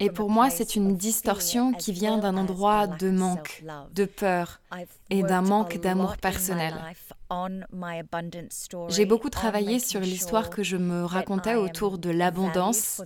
Et 0.00 0.10
pour 0.10 0.28
moi, 0.28 0.50
c'est 0.50 0.74
une 0.74 0.96
distorsion 0.96 1.72
qui 1.72 1.92
vient 1.92 2.18
d'un 2.18 2.36
endroit 2.36 2.86
de 2.86 3.10
manque, 3.10 3.64
de 3.92 4.04
peur 4.04 4.60
et 5.10 5.22
d'un 5.22 5.42
manque 5.42 5.78
d'amour 5.80 6.16
personnel. 6.16 6.74
J'ai 8.88 9.06
beaucoup 9.06 9.30
travaillé 9.30 9.78
sur 9.78 10.00
l'histoire 10.00 10.50
que 10.50 10.62
je 10.62 10.76
me 10.76 11.04
racontais 11.04 11.54
autour 11.54 11.98
de 11.98 12.10
l'abondance 12.10 13.02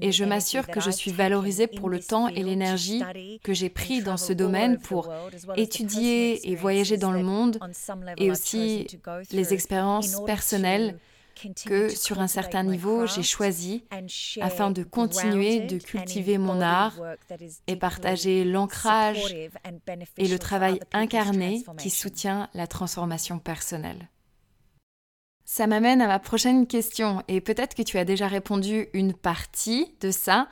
et 0.00 0.12
je 0.12 0.24
m'assure 0.24 0.66
que 0.66 0.80
je 0.80 0.90
suis 0.90 1.12
valorisée 1.12 1.66
pour 1.66 1.88
le 1.88 2.00
temps 2.00 2.28
et 2.28 2.42
l'énergie 2.42 3.02
que 3.42 3.52
j'ai 3.52 3.68
pris 3.68 4.02
dans 4.02 4.16
ce 4.16 4.32
domaine 4.32 4.78
pour 4.78 5.12
étudier 5.56 6.50
et 6.50 6.54
voyager 6.54 6.96
dans 6.96 7.12
le 7.12 7.22
monde 7.22 7.58
et 8.16 8.30
aussi 8.30 8.86
les 9.32 9.52
expériences 9.52 10.22
personnelles 10.24 10.98
que 11.64 11.88
sur 11.88 12.20
un 12.20 12.26
certain 12.26 12.62
niveau 12.62 13.06
j'ai 13.06 13.22
choisi 13.22 13.84
afin 14.40 14.70
de 14.70 14.82
continuer 14.82 15.60
de 15.60 15.78
cultiver 15.78 16.38
mon 16.38 16.60
art 16.60 16.98
et 17.66 17.76
partager 17.76 18.44
l'ancrage 18.44 19.34
et 20.18 20.28
le 20.28 20.38
travail 20.38 20.80
incarné 20.92 21.64
qui 21.78 21.90
soutient 21.90 22.48
la 22.54 22.66
transformation 22.66 23.38
personnelle. 23.38 24.08
Ça 25.44 25.66
m'amène 25.66 26.00
à 26.00 26.06
ma 26.06 26.18
prochaine 26.18 26.66
question 26.66 27.22
et 27.28 27.40
peut-être 27.40 27.74
que 27.74 27.82
tu 27.82 27.98
as 27.98 28.04
déjà 28.04 28.26
répondu 28.26 28.88
une 28.94 29.12
partie 29.12 29.94
de 30.00 30.10
ça, 30.10 30.48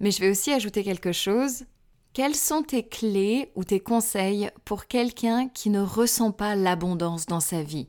mais 0.00 0.10
je 0.10 0.20
vais 0.20 0.30
aussi 0.30 0.52
ajouter 0.52 0.84
quelque 0.84 1.12
chose. 1.12 1.64
Quelles 2.12 2.36
sont 2.36 2.62
tes 2.62 2.86
clés 2.86 3.50
ou 3.56 3.64
tes 3.64 3.80
conseils 3.80 4.50
pour 4.64 4.86
quelqu'un 4.86 5.48
qui 5.48 5.70
ne 5.70 5.80
ressent 5.80 6.30
pas 6.30 6.54
l'abondance 6.54 7.26
dans 7.26 7.40
sa 7.40 7.62
vie? 7.64 7.88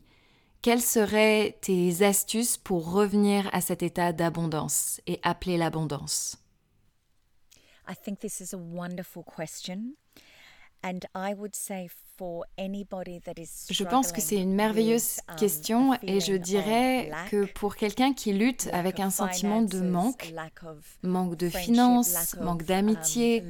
Quelles 0.66 0.82
seraient 0.82 1.60
tes 1.62 2.02
astuces 2.04 2.58
pour 2.58 2.92
revenir 2.92 3.48
à 3.54 3.62
cet 3.62 3.84
état 3.84 4.14
d'abondance 4.14 5.00
et 5.06 5.20
appeler 5.22 5.58
l'abondance? 5.58 6.38
I 7.88 7.94
think 7.94 8.20
this 8.20 8.42
is 8.42 8.52
a 8.52 8.58
wonderful 8.58 9.24
question. 9.24 9.94
And 10.82 11.02
I 11.14 11.36
would 11.36 11.56
say 11.56 11.88
je 12.18 13.84
pense 13.84 14.12
que 14.14 14.22
c'est 14.22 14.38
une 14.38 14.54
merveilleuse 14.54 15.20
um, 15.28 15.36
question 15.36 15.94
et 16.02 16.22
je 16.22 16.34
dirais 16.34 17.12
que 17.30 17.46
pour 17.46 17.76
quelqu'un 17.76 18.14
qui 18.14 18.32
lutte 18.32 18.70
avec 18.72 19.00
un 19.00 19.10
sentiment 19.10 19.62
de 19.62 19.82
manque, 19.82 20.34
manque 21.04 21.36
de 21.36 21.50
finances, 21.50 22.36
manque 22.40 22.62
um, 22.62 22.68
d'amitié, 22.68 23.44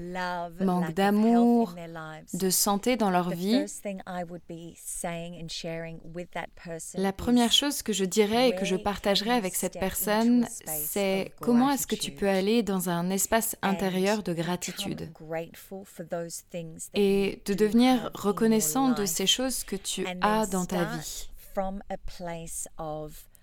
manque 0.59 0.93
d'amour, 0.93 1.75
de 2.33 2.49
santé 2.49 2.97
dans 2.97 3.11
leur 3.11 3.29
vie, 3.29 3.65
la 6.95 7.13
première 7.13 7.51
chose 7.51 7.83
que 7.83 7.93
je 7.93 8.05
dirais 8.05 8.49
et 8.49 8.55
que 8.55 8.65
je 8.65 8.75
partagerais 8.75 9.35
avec 9.35 9.55
cette 9.55 9.79
personne, 9.79 10.47
c'est 10.49 11.33
comment 11.39 11.69
est-ce 11.69 11.85
que 11.85 11.95
tu 11.95 12.11
peux 12.11 12.29
aller 12.29 12.63
dans 12.63 12.89
un 12.89 13.11
espace 13.11 13.55
intérieur 13.61 14.23
de 14.23 14.33
gratitude 14.33 15.11
et 16.95 17.41
de 17.45 17.53
devenir 17.53 18.09
reconnaissant 18.15 18.54
de 18.95 19.05
ces 19.05 19.27
choses 19.27 19.63
que 19.63 19.75
tu 19.75 20.05
as 20.21 20.45
dans 20.47 20.65
ta 20.65 20.83
vie. 20.85 21.29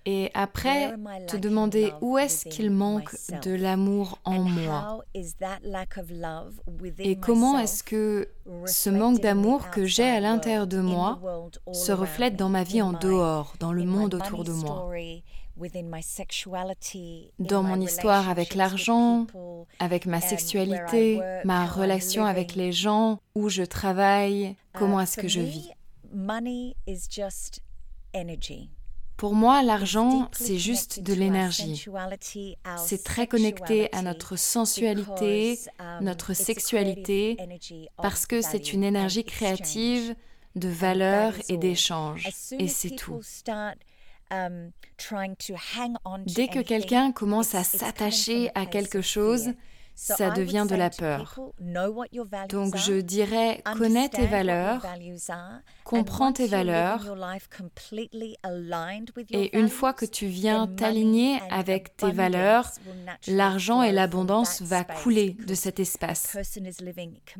Et 0.05 0.31
après, 0.35 0.95
te 1.29 1.37
demander 1.37 1.93
où 2.01 2.19
est-ce 2.19 2.49
qu'il 2.49 2.71
manque 2.71 3.15
de 3.45 3.55
l'amour 3.55 4.19
en 4.25 4.41
moi? 4.41 5.05
et 6.99 7.17
comment 7.17 7.59
est-ce 7.59 7.85
que 7.85 8.29
ce 8.67 8.91
manque 8.91 9.21
d'amour 9.21 9.71
que 9.71 9.87
j'ai 9.87 10.09
à 10.09 10.21
l'intérieur 10.21 10.67
de 10.67 10.81
moi 10.81 11.21
se 11.73 11.93
reflète 11.93 12.37
dans 12.37 12.49
ma 12.49 12.65
vie 12.65 12.83
en 12.83 12.93
dehors, 12.93 13.55
dans 13.61 13.73
le 13.73 13.85
monde 13.85 14.15
autour 14.15 14.43
de 14.45 14.53
moi? 14.53 14.91
Dans 17.39 17.63
mon 17.63 17.81
histoire 17.81 18.29
avec 18.29 18.55
l'argent, 18.55 19.27
avec 19.79 20.07
ma 20.07 20.21
sexualité, 20.21 21.21
ma 21.45 21.67
relation 21.67 22.25
avec 22.25 22.55
les 22.55 22.73
gens, 22.73 23.21
où 23.35 23.49
je 23.49 23.63
travaille, 23.63 24.57
comment 24.75 25.01
est-ce 25.01 25.17
que 25.17 25.29
je 25.29 25.41
vis. 25.41 25.71
Pour 29.17 29.35
moi, 29.35 29.63
l'argent, 29.63 30.29
c'est 30.33 30.59
juste 30.59 31.01
de 31.01 31.15
l'énergie. 31.15 31.85
C'est 32.77 33.05
très 33.05 33.27
connecté 33.27 33.89
à 33.95 34.03
notre 34.03 34.37
sensualité, 34.37 35.59
notre 36.01 36.35
sexualité, 36.35 37.37
parce 37.99 38.27
que 38.27 38.43
c'est 38.43 38.73
une 38.73 38.85
énergie 38.85 39.25
créative, 39.25 40.15
de 40.57 40.69
valeur 40.69 41.35
et 41.49 41.57
d'échange. 41.57 42.29
Et 42.59 42.69
c'est 42.69 42.91
tout. 42.91 43.21
Um, 44.33 44.73
Dès 46.27 46.49
que 46.49 46.61
quelqu'un 46.61 47.13
commence 47.13 47.55
à 47.55 47.65
s'attacher 47.65 48.51
à 48.55 48.67
quelque 48.67 49.03
chose, 49.03 49.53
ça 49.95 50.31
devient 50.31 50.67
de 50.69 50.75
la 50.75 50.91
peur. 50.91 51.39
Donc 52.49 52.77
je 52.77 53.01
dirais, 53.01 53.63
connais 53.77 54.09
tes 54.09 54.27
valeurs, 54.27 54.85
comprends 55.85 56.33
tes 56.33 56.47
valeurs, 56.47 57.15
et 59.31 59.57
une 59.57 59.69
fois 59.69 59.93
que 59.93 60.05
tu 60.05 60.27
viens 60.27 60.67
t'aligner 60.67 61.41
avec 61.51 61.97
tes 61.97 62.11
valeurs, 62.11 62.71
l'argent 63.27 63.83
et 63.83 63.93
l'abondance 63.93 64.63
va 64.63 64.85
couler 64.85 65.37
de 65.47 65.55
cet 65.55 65.81
espace. 65.81 66.37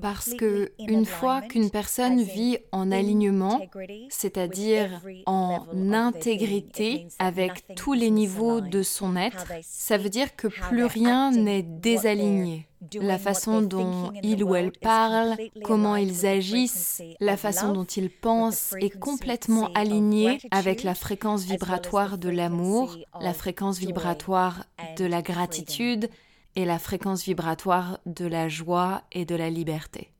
Parce 0.01 0.35
que 0.35 0.73
une 0.79 1.07
fois 1.07 1.43
qu'une 1.43 1.71
personne 1.71 2.23
vit 2.23 2.59
en 2.71 2.93
alignement, 2.93 3.61
c'est-à-dire 4.09 5.01
en 5.27 5.67
intégrité 5.93 7.09
avec 7.19 7.75
tous 7.77 7.93
les 7.93 8.11
niveaux 8.11 8.61
de 8.61 8.83
son 8.83 9.17
être, 9.17 9.47
ça 9.63 9.97
veut 9.97 10.11
dire 10.11 10.37
que 10.37 10.49
plus 10.49 10.85
rien 10.85 11.31
n'est 11.31 11.63
désaligné 11.63 12.52
la 12.95 13.19
façon 13.19 13.63
dont 13.63 14.13
ils 14.23 14.43
ou 14.43 14.55
elles 14.55 14.73
parlent, 14.73 15.37
comment 15.65 15.97
ils 15.97 16.27
agissent, 16.27 17.03
la 17.21 17.37
façon 17.37 17.73
dont 17.73 17.85
ils 17.85 18.11
pensent 18.11 18.75
est 18.81 18.99
complètement 18.99 19.69
alignée 19.75 20.39
avec 20.51 20.83
la 20.83 20.95
fréquence 20.95 21.45
vibratoire 21.45 22.19
de 22.19 22.29
l'amour, 22.29 22.97
la 23.21 23.35
fréquence 23.35 23.79
vibratoire 23.79 24.65
de 24.97 25.05
la 25.05 25.23
gratitude 25.23 26.09
et 26.57 26.65
la 26.65 26.79
fréquence 26.79 27.25
vibratoire 27.25 27.99
de 28.07 28.27
la 28.27 28.49
joie 28.49 29.03
et 29.13 29.25
de 29.25 29.35
la 29.35 29.51
liberté. 29.51 30.13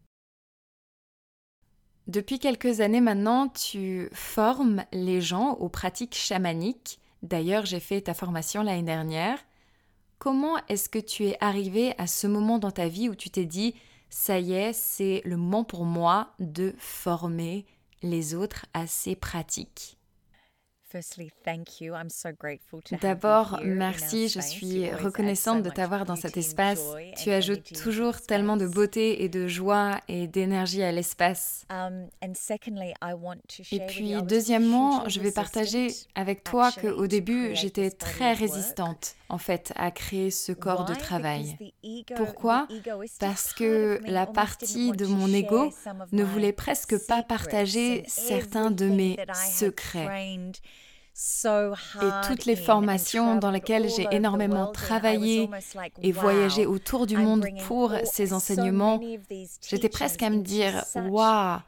Depuis 2.09 2.39
quelques 2.39 2.81
années 2.81 3.01
maintenant, 3.01 3.49
tu 3.49 4.09
formes 4.13 4.85
les 4.93 5.21
gens 5.21 5.53
aux 5.55 5.69
pratiques 5.69 6.17
chamaniques. 6.17 6.99
D'ailleurs, 7.23 7.65
j'ai 7.65 7.79
fait 7.81 8.01
ta 8.01 8.15
formation 8.15 8.63
l'année 8.63 8.83
dernière. 8.83 9.39
Comment 10.23 10.59
est-ce 10.69 10.89
que 10.89 11.01
tu 11.01 11.25
es 11.25 11.37
arrivé 11.41 11.95
à 11.99 12.07
ce 12.07 12.29
moment 12.29 12.61
dans 12.61 12.71
ta 12.71 12.87
vie 12.87 13.09
où 13.09 13.17
tu 13.17 13.29
t'es 13.29 13.45
dit, 13.45 13.75
ça 14.09 14.39
y 14.39 14.53
est, 14.53 14.73
c'est 14.73 15.21
le 15.25 15.37
moment 15.37 15.65
pour 15.65 15.85
moi 15.85 16.29
de 16.39 16.77
former 16.79 17.67
les 18.05 18.37
autres 18.37 18.67
à 18.73 18.87
ces 18.87 19.17
pratiques? 19.17 19.99
D'abord, 23.01 23.61
merci, 23.65 24.29
je 24.29 24.41
suis 24.41 24.91
reconnaissante 24.91 25.63
de 25.63 25.71
t'avoir 25.71 26.05
dans 26.05 26.17
cet 26.17 26.37
espace. 26.37 26.83
Tu 27.17 27.31
ajoutes 27.31 27.73
toujours 27.83 28.21
tellement 28.21 28.57
de 28.57 28.67
beauté 28.67 29.23
et 29.25 29.29
de 29.29 29.47
joie 29.47 30.01
et 30.09 30.27
d'énergie 30.27 30.83
à 30.83 30.93
l'espace. 30.93 31.67
Um, 31.71 32.09
et 33.71 33.81
puis, 33.87 34.23
deuxièmement, 34.23 35.09
je 35.09 35.21
vais 35.21 35.33
partager 35.33 35.89
avec 36.15 36.45
toi 36.45 36.71
qu'au 36.73 37.07
début, 37.07 37.55
j'étais 37.55 37.91
très 37.91 38.33
résistante, 38.33 39.15
en 39.29 39.39
fait, 39.39 39.73
à 39.77 39.91
créer 39.91 40.31
ce 40.31 40.53
corps 40.53 40.85
de 40.85 40.95
travail. 40.95 41.57
Pourquoi? 42.17 42.69
Parce 43.19 43.53
que 43.53 44.01
la 44.05 44.27
partie 44.27 44.93
de 44.93 45.07
mon 45.07 45.33
ego 45.33 45.73
ne 46.13 46.25
voulait 46.25 46.53
presque 46.53 46.99
pas 47.07 47.23
partager 47.23 48.05
certains 48.07 48.71
de 48.71 48.87
mes 48.87 49.17
secrets 49.57 50.09
et 51.45 52.27
toutes 52.27 52.47
les 52.47 52.57
formations 52.57 53.37
dans 53.37 53.51
lesquelles 53.51 53.89
j'ai 53.89 54.07
énormément 54.11 54.73
travaillé 54.73 55.49
et 56.03 56.13
voyagé 56.13 56.67
autour 56.67 57.07
du 57.07 57.17
monde 57.17 57.47
pour 57.67 57.93
ces 58.05 58.33
enseignements, 58.33 59.01
j'étais 59.69 59.89
presque 59.89 60.23
à 60.23 60.31
me 60.31 60.43
dire, 60.43 60.85
waouh, 60.95 61.59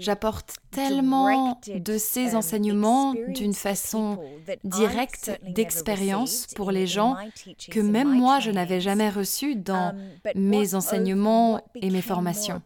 j'apporte 0.00 0.56
tellement 0.70 1.60
de 1.66 1.98
ces 1.98 2.34
um, 2.34 2.38
enseignements 2.38 3.14
d'une 3.28 3.54
façon 3.54 4.18
directe 4.64 5.30
d'expérience 5.42 6.46
pour 6.54 6.70
les 6.70 6.86
gens 6.86 7.16
que 7.70 7.80
même 7.80 8.12
moi, 8.12 8.40
je 8.40 8.50
n'avais 8.50 8.80
jamais 8.80 9.10
reçu 9.10 9.56
dans 9.56 9.90
um, 9.90 9.98
mes 10.34 10.74
enseignements 10.74 11.60
et 11.74 11.90
mes 11.90 12.02
formations. 12.02 12.62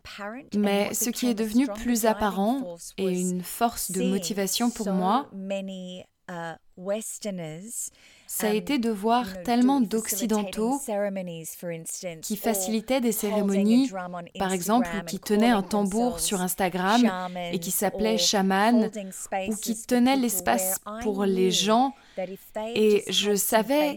Mais 0.55 0.93
ce 0.95 1.11
qui 1.11 1.27
est 1.29 1.35
devenu 1.35 1.67
plus 1.67 2.07
apparent 2.07 2.77
et 2.99 3.21
une 3.21 3.43
force 3.43 3.91
de 3.91 4.03
motivation 4.03 4.71
pour 4.71 4.91
moi, 4.93 5.29
Uh, 6.29 6.55
ça 8.35 8.49
a 8.49 8.53
été 8.55 8.79
de 8.79 8.89
voir 8.89 9.43
tellement 9.43 9.83
d'Occidentaux 9.83 10.81
qui 12.23 12.37
facilitaient 12.37 13.03
des 13.03 13.13
cérémonies, 13.13 13.93
par 14.39 14.55
exemple, 14.55 14.89
ou 14.99 15.05
qui 15.05 15.19
tenaient 15.19 15.51
un 15.51 15.63
tambour 15.63 16.19
sur 16.19 16.41
Instagram 16.41 17.03
et 17.53 17.59
qui 17.59 17.71
s'appelaient 17.71 18.17
chaman, 18.17 18.91
ou 19.49 19.57
qui 19.57 19.83
tenaient 19.83 20.17
l'espace 20.17 20.81
pour 21.03 21.27
les 21.27 21.51
gens. 21.51 21.95
Et 22.75 23.05
je 23.09 23.35
savais 23.35 23.97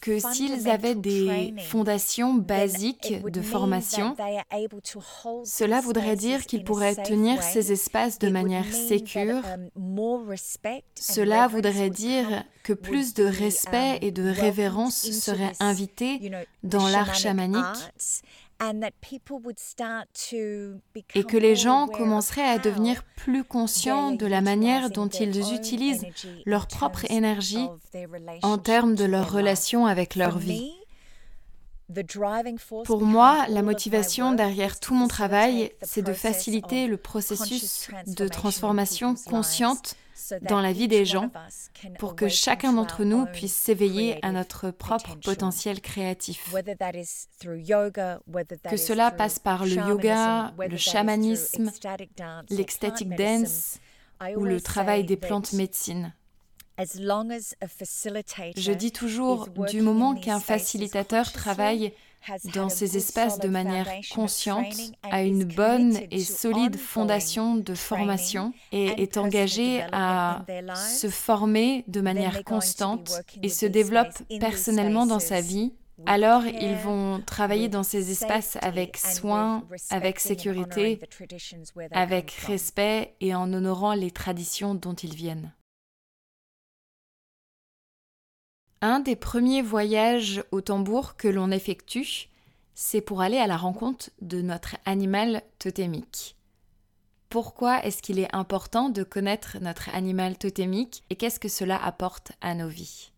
que 0.00 0.18
s'ils 0.18 0.68
avaient 0.68 0.94
des 0.94 1.54
fondations 1.68 2.34
basiques 2.34 3.22
de 3.24 3.40
formation, 3.40 4.14
cela 5.44 5.80
voudrait 5.80 6.16
dire 6.16 6.46
qu'ils 6.46 6.64
pourraient 6.64 6.94
tenir 6.94 7.42
ces 7.42 7.72
espaces 7.72 8.18
de 8.18 8.28
manière 8.28 8.72
sécure. 8.72 9.42
Um, 9.46 9.68
cela 10.94 11.48
voudrait 11.48 11.90
dire 11.90 12.44
que 12.62 12.72
plus 12.72 13.14
de 13.14 13.24
respect 13.24 13.92
um, 13.92 13.98
et 14.02 14.10
de 14.10 14.28
révérence 14.28 15.10
seraient 15.10 15.54
invités 15.60 16.30
dans 16.62 16.88
l'art 16.88 17.14
chamanique 17.14 17.64
et 21.14 21.24
que 21.24 21.36
les 21.36 21.56
gens 21.56 21.88
commenceraient 21.88 22.48
à 22.48 22.58
devenir 22.58 23.02
plus 23.16 23.44
conscients 23.44 24.12
de 24.12 24.26
la 24.26 24.40
manière 24.40 24.90
dont 24.90 25.08
ils 25.08 25.54
utilisent 25.54 26.06
leur 26.44 26.66
propre 26.66 27.10
énergie 27.10 27.68
en 28.42 28.58
termes 28.58 28.94
de 28.94 29.04
leur 29.04 29.30
relation 29.30 29.86
avec 29.86 30.14
leur 30.14 30.38
vie. 30.38 30.72
Pour 32.84 33.02
moi, 33.02 33.46
la 33.48 33.62
motivation 33.62 34.32
derrière 34.32 34.80
tout 34.80 34.94
mon 34.94 35.06
travail, 35.06 35.72
c'est 35.82 36.02
de 36.02 36.12
faciliter 36.12 36.88
le 36.88 36.96
processus 36.96 37.88
de 38.06 38.26
transformation 38.26 39.14
consciente 39.14 39.94
dans 40.42 40.60
la 40.60 40.72
vie 40.72 40.88
des 40.88 41.04
gens 41.04 41.30
pour 41.98 42.16
que 42.16 42.28
chacun 42.28 42.72
d'entre 42.72 43.04
nous 43.04 43.26
puisse 43.26 43.54
s'éveiller 43.54 44.18
à 44.24 44.32
notre 44.32 44.70
propre 44.70 45.14
potentiel 45.16 45.80
créatif. 45.80 46.52
Que 48.64 48.76
cela 48.76 49.10
passe 49.12 49.38
par 49.38 49.64
le 49.64 49.74
yoga, 49.74 50.52
le 50.58 50.76
chamanisme, 50.76 51.70
l'ecstatic 52.50 53.10
dance 53.10 53.78
ou 54.36 54.44
le 54.44 54.60
travail 54.60 55.04
des 55.04 55.16
plantes 55.16 55.52
médecines. 55.52 56.12
Je 56.78 58.72
dis 58.72 58.92
toujours, 58.92 59.48
du 59.48 59.80
moment 59.80 60.14
qu'un 60.14 60.40
facilitateur 60.40 61.32
travaille 61.32 61.92
dans 62.54 62.68
ces 62.68 62.96
espaces 62.96 63.38
de 63.38 63.48
manière 63.48 63.88
consciente, 64.12 64.74
a 65.02 65.22
une 65.22 65.44
bonne 65.44 65.98
et 66.10 66.20
solide 66.20 66.76
fondation 66.76 67.56
de 67.56 67.74
formation 67.74 68.52
et 68.72 69.02
est 69.02 69.16
engagé 69.16 69.84
à 69.92 70.44
se 70.74 71.08
former 71.08 71.84
de 71.88 72.00
manière 72.00 72.44
constante 72.44 73.22
et 73.42 73.48
se 73.48 73.66
développe 73.66 74.12
personnellement 74.40 75.06
dans 75.06 75.20
sa 75.20 75.40
vie, 75.40 75.72
alors 76.04 76.44
ils 76.44 76.76
vont 76.76 77.22
travailler 77.24 77.68
dans 77.68 77.82
ces 77.82 78.10
espaces 78.10 78.58
avec 78.60 78.98
soin, 78.98 79.64
avec 79.90 80.20
sécurité, 80.20 81.00
avec 81.90 82.32
respect 82.32 83.14
et 83.20 83.34
en 83.34 83.52
honorant 83.52 83.94
les 83.94 84.10
traditions 84.10 84.74
dont 84.74 84.94
ils 84.94 85.14
viennent. 85.14 85.52
Un 88.88 89.00
des 89.00 89.16
premiers 89.16 89.62
voyages 89.62 90.44
au 90.52 90.60
tambour 90.60 91.16
que 91.16 91.26
l'on 91.26 91.50
effectue, 91.50 92.28
c'est 92.76 93.00
pour 93.00 93.20
aller 93.20 93.38
à 93.38 93.48
la 93.48 93.56
rencontre 93.56 94.10
de 94.20 94.40
notre 94.42 94.76
animal 94.84 95.42
totémique. 95.58 96.36
Pourquoi 97.28 97.84
est-ce 97.84 98.00
qu'il 98.00 98.20
est 98.20 98.32
important 98.32 98.88
de 98.88 99.02
connaître 99.02 99.56
notre 99.60 99.92
animal 99.92 100.38
totémique 100.38 101.02
et 101.10 101.16
qu'est-ce 101.16 101.40
que 101.40 101.48
cela 101.48 101.84
apporte 101.84 102.30
à 102.40 102.54
nos 102.54 102.68
vies? 102.68 103.10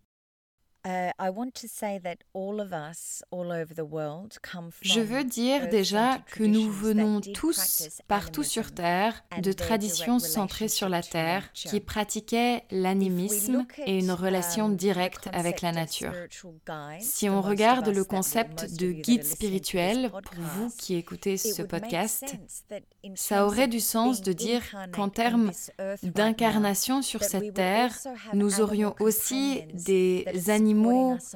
Je 4.80 5.00
veux 5.00 5.24
dire 5.24 5.68
déjà 5.68 6.18
que 6.18 6.44
nous 6.44 6.70
venons 6.70 7.20
tous 7.20 8.00
partout 8.06 8.42
sur 8.42 8.72
Terre 8.72 9.24
de 9.42 9.52
traditions 9.52 10.18
centrées 10.18 10.68
sur 10.68 10.88
la 10.88 11.02
Terre 11.02 11.52
qui 11.52 11.80
pratiquaient 11.80 12.64
l'animisme 12.70 13.66
et 13.84 13.98
une 13.98 14.12
relation 14.12 14.66
um, 14.66 14.76
directe 14.76 15.28
avec 15.32 15.60
la 15.60 15.72
nature. 15.72 16.12
Si 17.00 17.28
on 17.28 17.42
regarde 17.42 17.88
le 17.88 18.04
concept 18.04 18.74
de 18.78 18.92
guide 18.92 19.24
spirituel, 19.24 20.10
pour 20.10 20.44
vous 20.54 20.70
qui 20.78 20.94
écoutez 20.94 21.36
ce 21.36 21.62
podcast, 21.62 22.36
ça 23.14 23.44
aurait 23.46 23.68
du 23.68 23.80
sens 23.80 24.22
de 24.22 24.32
dire 24.32 24.62
qu'en 24.92 25.08
termes 25.08 25.52
d'incarnation 26.02 27.02
sur 27.02 27.24
cette 27.24 27.54
Terre, 27.54 27.94
nous 28.32 28.60
aurions 28.60 28.94
aussi 29.00 29.62
des 29.74 30.24
animaux 30.48 30.77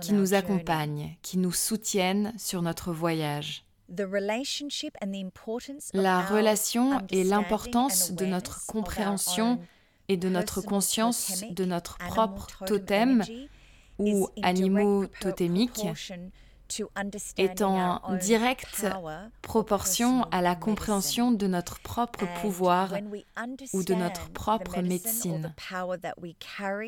qui 0.01 0.13
nous 0.13 0.35
accompagnent, 0.35 1.17
qui 1.23 1.39
nous 1.39 1.53
soutiennent 1.53 2.33
sur 2.39 2.63
notre 2.63 2.93
voyage. 2.93 3.65
La 5.93 6.21
relation 6.23 7.07
et 7.11 7.25
l'importance 7.25 8.13
de 8.13 8.25
notre 8.25 8.65
compréhension 8.67 9.59
et 10.09 10.17
de 10.17 10.29
notre 10.29 10.61
conscience 10.63 11.45
de 11.51 11.65
notre 11.65 11.99
propre 11.99 12.65
totem 12.67 13.23
ou 13.99 14.29
animaux 14.43 15.07
totémiques 15.21 15.87
est 17.37 17.63
en 17.63 18.01
directe 18.21 18.87
proportion 19.43 20.25
à 20.31 20.41
la 20.41 20.55
compréhension 20.55 21.33
de 21.33 21.47
notre 21.47 21.81
propre 21.81 22.25
pouvoir 22.41 22.95
ou 23.73 23.83
de 23.83 23.95
notre 23.95 24.31
propre 24.31 24.81
médecine. 24.81 25.55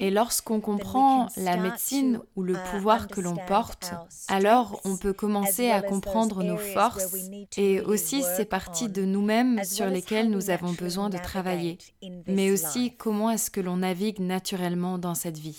Et 0.01 0.11
lorsqu'on 0.11 0.61
comprend 0.61 1.29
la 1.37 1.57
médecine 1.57 2.20
ou 2.37 2.42
le 2.42 2.55
uh, 2.55 2.70
pouvoir 2.70 3.09
que 3.09 3.20
l'on 3.20 3.37
porte, 3.37 3.92
alors 4.29 4.81
on 4.85 4.97
peut 4.97 5.12
commencer 5.12 5.70
à 5.70 5.83
comprendre 5.83 6.42
nos 6.42 6.57
forces 6.57 7.14
et 7.57 7.81
aussi 7.81 8.23
ces 8.23 8.44
parties 8.44 8.88
de 8.88 9.05
nous-mêmes 9.05 9.62
sur 9.64 9.87
lesquelles 9.87 10.31
nous 10.31 10.51
avons 10.51 10.73
besoin 10.73 11.11
de 11.11 11.18
travailler, 11.18 11.79
mais 12.27 12.51
aussi 12.51 12.94
comment 12.97 13.31
est-ce 13.31 13.51
que 13.51 13.61
l'on 13.61 13.79
navigue 13.79 14.20
naturellement 14.20 14.99
dans 14.99 15.14
cette 15.14 15.38
vie. 15.38 15.59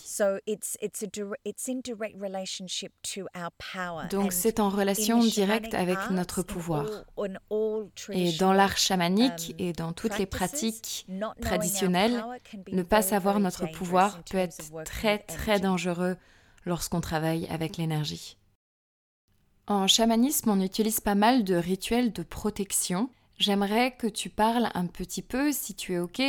Donc 4.15 4.32
c'est 4.32 4.60
en 4.62 4.69
relation 4.69 5.19
directe 5.19 5.73
avec 5.73 5.97
notre 6.10 6.41
pouvoir. 6.41 6.86
Et 8.12 8.32
dans 8.34 8.54
l'art 8.54 8.78
chamanique 8.78 9.51
um, 9.51 9.56
et 9.60 9.73
dans 9.73 9.91
toutes 9.91 10.17
les 10.17 10.25
pratiques 10.25 11.06
traditionnelles, 11.41 12.23
ne 12.71 12.82
pas 12.82 13.01
savoir 13.01 13.39
notre 13.39 13.65
pouvoir 13.67 14.23
peut 14.23 14.38
être 14.38 14.71
très 14.86 15.19
très 15.19 15.60
dangereux 15.60 16.15
lorsqu'on 16.65 17.01
travaille 17.01 17.45
avec 17.47 17.75
l'énergie. 17.78 18.38
En 19.67 19.88
chamanisme, 19.88 20.49
on 20.49 20.62
utilise 20.62 20.99
pas 20.99 21.15
mal 21.15 21.43
de 21.43 21.56
rituels 21.56 22.13
de 22.13 22.23
protection. 22.23 23.10
J'aimerais 23.38 23.91
que 23.91 24.08
tu 24.08 24.30
parles 24.30 24.69
un 24.75 24.86
petit 24.86 25.23
peu, 25.23 25.51
si 25.51 25.73
tu 25.73 25.93
es 25.93 25.99
OK, 25.99 26.21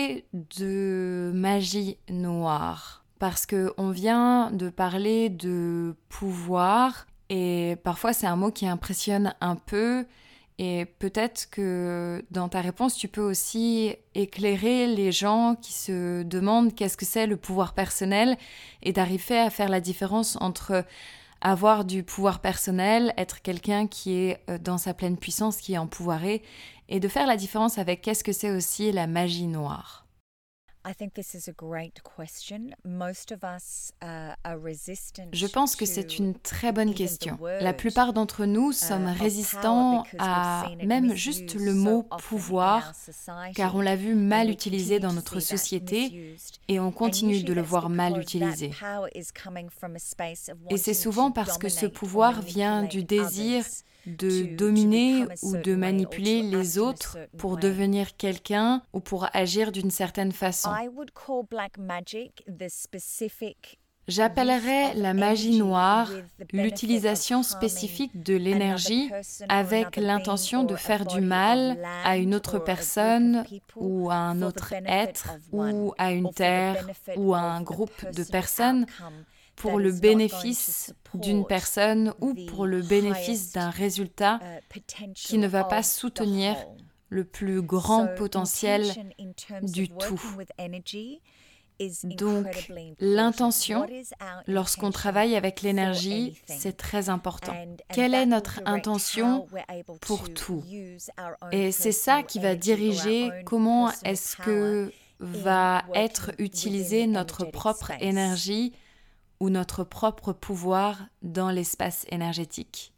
de 0.59 1.31
magie 1.35 1.99
noire. 2.09 3.05
Parce 3.19 3.47
que 3.47 3.73
on 3.79 3.91
vient 3.91 4.51
de 4.51 4.71
parler 4.71 5.29
de 5.29 5.95
pouvoir 6.09 7.07
et 7.31 7.77
parfois 7.83 8.13
c'est 8.13 8.27
un 8.27 8.37
mot 8.37 8.51
qui 8.51 8.67
impressionne 8.67 9.35
un 9.41 9.57
peu 9.57 10.07
et 10.59 10.87
peut-être 10.99 11.51
que 11.51 12.25
dans 12.31 12.49
ta 12.49 12.63
réponse, 12.63 12.97
tu 12.97 13.09
peux 13.09 13.23
aussi 13.23 13.95
éclairer 14.15 14.87
les 14.87 15.13
gens 15.13 15.55
qui 15.61 15.75
se 15.75 16.23
demandent 16.23 16.75
qu'est-ce 16.75 16.97
que 16.97 17.05
c'est 17.05 17.27
le 17.27 17.37
pouvoir 17.37 17.75
personnel 17.75 18.39
et 18.83 18.93
d'arriver 18.93 19.39
à 19.39 19.51
faire 19.51 19.69
la 19.69 19.81
différence 19.81 20.39
entre 20.41 20.85
avoir 21.43 21.85
du 21.85 22.03
pouvoir 22.03 22.41
personnel, 22.41 23.13
être 23.19 23.43
quelqu'un 23.43 23.87
qui 23.87 24.15
est 24.15 24.41
euh, 24.49 24.57
dans 24.57 24.79
sa 24.79 24.95
pleine 24.95 25.19
puissance, 25.19 25.59
qui 25.59 25.75
est 25.75 25.79
empouvoiré, 25.79 26.43
et 26.89 26.99
de 26.99 27.09
faire 27.09 27.27
la 27.27 27.37
différence 27.37 27.77
avec 27.77 28.01
qu'est-ce 28.01 28.25
que 28.25 28.33
c'est 28.33 28.51
aussi 28.51 28.91
la 28.91 29.07
magie 29.07 29.47
noire. 29.47 30.06
Je 35.33 35.47
pense 35.47 35.75
que 35.75 35.85
c'est 35.85 36.19
une 36.19 36.35
très 36.39 36.73
bonne 36.73 36.95
question. 36.95 37.39
La 37.61 37.73
plupart 37.73 38.13
d'entre 38.13 38.45
nous 38.45 38.71
uh, 38.71 38.75
sommes 38.75 39.07
résistants 39.07 40.05
à 40.19 40.67
même 40.85 41.15
juste 41.15 41.55
le 41.55 41.75
mot 41.75 42.05
pouvoir, 42.29 42.93
car 43.55 43.75
on 43.75 43.81
l'a 43.81 43.97
vu 43.97 44.15
mal 44.15 44.49
utilisé 44.49 45.01
dans 45.01 45.13
notre 45.13 45.41
société 45.41 46.37
et 46.69 46.79
on 46.79 46.93
continue 46.93 47.43
de 47.43 47.53
le 47.53 47.63
voir 47.63 47.91
mal 47.91 48.21
utilisé. 48.21 48.71
Et 50.71 50.77
c'est 50.77 50.95
souvent 50.95 51.31
parce 51.33 51.59
que 51.59 51.69
ce 51.69 51.87
pouvoir 51.87 52.41
vient 52.43 52.85
du 52.85 53.03
désir 53.03 53.65
de 54.07 54.57
dominer 54.57 55.27
ou 55.43 55.57
de 55.57 55.75
manipuler 55.75 56.43
les 56.43 56.79
autres 56.79 57.19
pour 57.39 57.57
devenir 57.57 58.17
quelqu'un 58.17 58.83
ou 58.93 59.01
pour 59.01 59.29
agir 59.35 59.73
d'une 59.73 59.91
certaine 59.91 60.33
façon. 60.33 60.71
J'appellerais 64.09 64.95
la 64.95 65.15
magie 65.15 65.59
noire 65.59 66.09
l'utilisation 66.53 67.43
spécifique 67.43 68.23
de 68.23 68.37
l'énergie 68.37 69.11
avec 69.49 69.97
l'intention 69.97 70.63
de 70.63 70.77
faire 70.77 71.07
du 71.07 71.21
mal 71.21 71.77
à 72.05 72.17
une 72.17 72.35
autre 72.35 72.61
personne 72.61 73.45
ou 73.75 74.09
à 74.11 74.15
un 74.15 74.43
autre 74.43 74.73
être 74.87 75.35
ou 75.51 75.93
à 75.99 76.13
une 76.13 76.31
terre 76.31 76.87
ou 77.17 77.35
à 77.35 77.41
un 77.41 77.63
groupe 77.63 78.13
de 78.15 78.23
personnes 78.23 78.87
pour 79.57 79.79
le 79.79 79.91
bénéfice 79.93 80.95
d'une 81.15 81.47
personne 81.47 82.15
ou 82.21 82.35
pour 82.47 82.67
le 82.67 82.83
bénéfice 82.83 83.53
d'un 83.53 83.71
résultat 83.71 84.39
uh, 84.75 85.13
qui 85.15 85.39
ne 85.39 85.49
va 85.49 85.65
pas 85.65 85.83
soutenir 85.83 86.55
le 87.09 87.25
plus 87.25 87.63
grand 87.63 88.07
potentiel 88.17 88.85
du 89.63 89.89
tout. 89.89 90.21
Donc, 92.05 92.71
l'intention, 93.01 93.87
lorsqu'on 94.47 94.91
travaille 94.91 95.37
avec 95.37 95.61
l'énergie, 95.61 96.41
c'est 96.47 96.77
très 96.77 97.11
important. 97.11 97.55
Quelle 97.93 98.15
est 98.15 98.27
notre 98.27 98.61
intention 98.65 99.47
pour 100.01 100.33
tout? 100.33 100.65
Et 101.53 101.73
c'est 101.73 101.93
ça 101.93 102.23
qui 102.23 102.39
va 102.39 102.55
diriger 102.55 103.31
comment 103.45 103.91
est-ce 104.05 104.37
que 104.37 104.91
va 105.19 105.85
être 105.95 106.33
utilisée 106.39 107.07
notre 107.07 107.45
propre 107.45 107.93
énergie 108.01 108.73
ou 109.41 109.51
notre 109.51 109.85
propre 109.85 110.33
pouvoir 110.33 111.07
dans 111.23 111.51
l'espace 111.51 112.07
énergétique. 112.11 112.93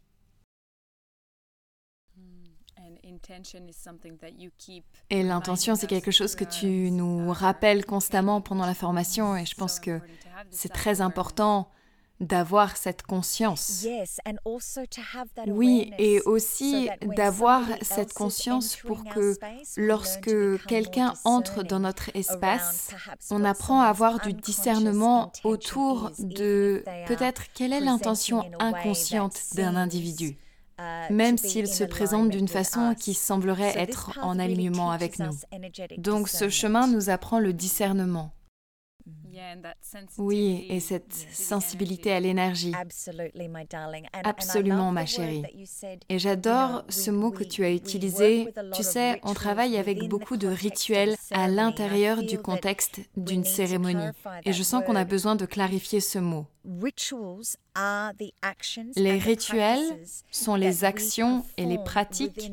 Et 5.09 5.23
l'intention, 5.23 5.75
c'est 5.75 5.87
quelque 5.87 6.11
chose 6.11 6.35
que 6.35 6.43
tu 6.43 6.91
nous 6.91 7.31
rappelles 7.31 7.85
constamment 7.85 8.41
pendant 8.41 8.65
la 8.65 8.73
formation 8.73 9.35
et 9.35 9.45
je 9.45 9.55
pense 9.55 9.79
que 9.79 9.99
c'est 10.49 10.69
très 10.69 11.01
important 11.01 11.69
d'avoir 12.19 12.77
cette 12.77 13.03
conscience. 13.03 13.85
Oui, 15.47 15.91
et 15.97 16.21
aussi 16.21 16.89
d'avoir 17.15 17.63
cette 17.81 18.13
conscience 18.13 18.75
pour 18.75 19.03
que 19.05 19.37
lorsque 19.77 20.65
quelqu'un 20.67 21.13
entre 21.23 21.63
dans 21.63 21.79
notre 21.79 22.15
espace, 22.15 22.89
on 23.31 23.43
apprend 23.45 23.81
à 23.81 23.87
avoir 23.87 24.19
du 24.19 24.33
discernement 24.33 25.31
autour 25.43 26.11
de 26.19 26.83
peut-être 27.07 27.43
quelle 27.53 27.73
est 27.73 27.79
l'intention 27.79 28.43
inconsciente 28.59 29.39
d'un 29.55 29.75
individu 29.75 30.37
uh, 30.79 31.13
même 31.13 31.37
s'il 31.37 31.67
se 31.67 31.83
présente 31.83 32.29
d'une 32.29 32.47
façon 32.47 32.95
qui 32.95 33.13
semblerait 33.13 33.77
être 33.77 34.19
en 34.21 34.39
alignement 34.39 34.91
avec 34.91 35.19
nous. 35.19 35.37
Donc 35.97 36.29
ce 36.29 36.49
chemin 36.49 36.87
nous 36.87 37.09
apprend 37.09 37.39
le 37.39 37.53
discernement. 37.53 38.31
Oui, 40.17 40.65
et 40.69 40.79
cette 40.79 41.13
sensibilité 41.13 42.11
à 42.11 42.19
l'énergie. 42.19 42.73
Absolument, 44.23 44.91
ma 44.91 45.05
chérie. 45.05 45.43
Et 46.09 46.19
j'adore 46.19 46.83
ce 46.89 47.11
mot 47.11 47.31
que 47.31 47.43
tu 47.43 47.63
as 47.63 47.71
utilisé. 47.71 48.53
Tu 48.73 48.83
sais, 48.83 49.19
on 49.23 49.33
travaille 49.33 49.77
avec 49.77 50.07
beaucoup 50.07 50.37
de 50.37 50.47
rituels 50.47 51.15
à 51.31 51.47
l'intérieur 51.47 52.23
du 52.23 52.37
contexte 52.39 53.01
d'une 53.15 53.43
cérémonie. 53.43 54.09
Et 54.45 54.53
je 54.53 54.63
sens 54.63 54.83
qu'on 54.85 54.95
a 54.95 55.05
besoin 55.05 55.35
de 55.35 55.45
clarifier 55.45 55.99
ce 55.99 56.19
mot. 56.19 56.45
Les 58.95 59.17
rituels 59.17 59.99
sont 60.31 60.55
les 60.55 60.83
actions 60.83 61.45
et 61.57 61.65
les 61.65 61.77
pratiques 61.77 62.51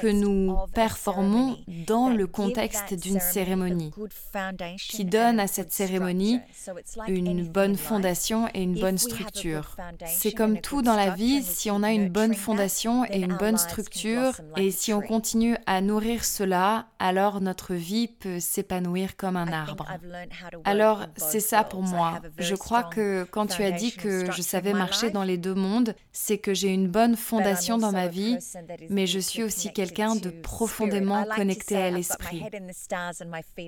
que 0.00 0.06
nous 0.06 0.56
performons 0.74 1.58
dans 1.86 2.08
le 2.10 2.26
contexte 2.26 2.94
d'une 2.94 3.20
cérémonie, 3.20 3.92
qui 4.78 5.04
donnent 5.04 5.40
à 5.40 5.46
cette 5.46 5.72
cérémonie 5.72 6.40
une 7.08 7.48
bonne 7.48 7.76
fondation 7.76 8.48
et 8.54 8.62
une 8.62 8.78
bonne 8.78 8.98
structure. 8.98 9.76
C'est 10.06 10.32
comme 10.32 10.60
tout 10.60 10.82
dans 10.82 10.96
la 10.96 11.10
vie, 11.10 11.42
si 11.42 11.70
on 11.70 11.82
a 11.82 11.92
une 11.92 12.08
bonne 12.08 12.34
fondation 12.34 13.04
et 13.06 13.20
une 13.20 13.36
bonne 13.36 13.58
structure, 13.58 14.40
et 14.56 14.70
si 14.70 14.92
on 14.92 15.00
continue 15.00 15.56
à 15.66 15.80
nourrir 15.80 16.24
cela, 16.24 16.86
alors 16.98 17.40
notre 17.40 17.74
vie 17.74 18.08
peut 18.08 18.40
s'épanouir 18.40 19.16
comme 19.16 19.36
un 19.36 19.52
arbre. 19.52 19.86
Alors, 20.64 21.06
c'est 21.16 21.40
ça 21.40 21.64
pour 21.64 21.82
moi. 21.82 22.20
Je 22.38 22.54
crois 22.54 22.82
que 22.82 23.26
quand 23.30 23.39
tu 23.46 23.62
as 23.62 23.70
dit 23.70 23.92
que 23.92 24.30
je 24.30 24.42
savais 24.42 24.72
marcher 24.72 25.10
dans 25.10 25.24
les 25.24 25.36
deux 25.36 25.54
mondes, 25.54 25.94
c'est 26.12 26.38
que 26.38 26.54
j'ai 26.54 26.68
une 26.68 26.88
bonne 26.88 27.16
fondation 27.16 27.78
dans 27.78 27.92
ma 27.92 28.08
vie, 28.08 28.38
mais 28.88 29.06
je 29.06 29.18
suis 29.18 29.42
aussi 29.42 29.72
quelqu'un 29.72 30.16
de 30.16 30.30
profondément 30.30 31.24
connecté 31.24 31.76
à 31.76 31.90
l'esprit. 31.90 32.42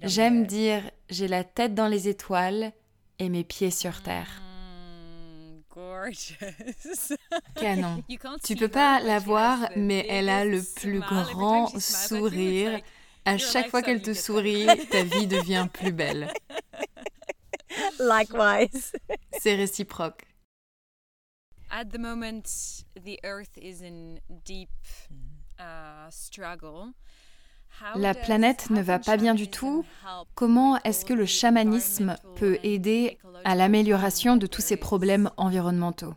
J'aime 0.03 0.47
dire 0.47 0.83
j'ai 1.09 1.29
la 1.29 1.45
tête 1.45 1.75
dans 1.75 1.89
les 1.89 2.09
étoiles 2.09 2.73
et 3.19 3.29
mes 3.29 3.45
pieds 3.45 3.71
sur 3.71 4.03
terre. 4.03 4.43
Canon. 7.57 8.03
Tu 8.45 8.57
peux 8.57 8.69
pas 8.69 9.01
la 9.01 9.19
voir, 9.19 9.59
mais 9.77 10.05
elle 10.09 10.29
a 10.29 10.45
le 10.45 10.63
plus 10.63 11.01
grand 11.01 11.69
sourire. 11.79 12.81
À 13.25 13.39
chaque 13.39 13.71
fois 13.71 13.83
qu'elle 13.83 14.03
te 14.03 14.13
sourit, 14.13 14.67
ta 14.91 15.05
vie 15.05 15.27
devient 15.27 15.69
plus 15.73 15.93
belle. 15.93 16.33
Likewise. 18.01 18.93
C'est 19.43 19.57
réciproque. 19.57 20.23
At 21.69 21.87
the 21.87 21.99
moment, 21.99 22.45
the 22.95 23.19
earth 23.25 23.59
is 23.61 23.83
in 23.83 24.21
deep 24.45 24.71
uh, 25.59 26.09
struggle. 26.11 26.93
La 27.97 28.15
planète 28.15 28.71
ne 28.71 28.81
va 28.81 29.01
pas 29.01 29.17
bien 29.17 29.35
du 29.35 29.51
tout. 29.51 29.85
Comment 30.37 30.81
est-ce 30.85 31.05
que 31.05 31.13
le 31.13 31.27
chamanisme 31.27 32.15
peut 32.37 32.61
aider 32.63 33.19
à 33.43 33.57
l'amélioration 33.57 34.37
de 34.37 34.47
tous 34.47 34.63
ces 34.63 34.77
problèmes 34.77 35.29
environnementaux? 35.37 36.15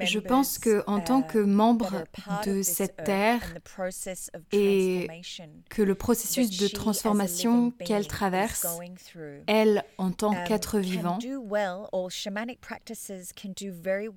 Je 0.00 0.18
pense 0.18 0.58
que 0.58 0.82
en 0.86 1.00
tant 1.00 1.22
que 1.22 1.38
uh, 1.38 1.46
membre 1.46 2.04
de 2.46 2.62
cette 2.62 3.04
terre 3.04 3.42
et 4.52 5.06
que 5.68 5.82
le 5.82 5.94
processus 5.94 6.56
de 6.58 6.68
transformation 6.68 7.72
qu'elle 7.72 8.06
traverse, 8.06 8.66
elle 9.46 9.84
en 9.98 10.12
tant 10.12 10.32
um, 10.32 10.44
qu'être 10.46 10.78
vivant, 10.78 11.18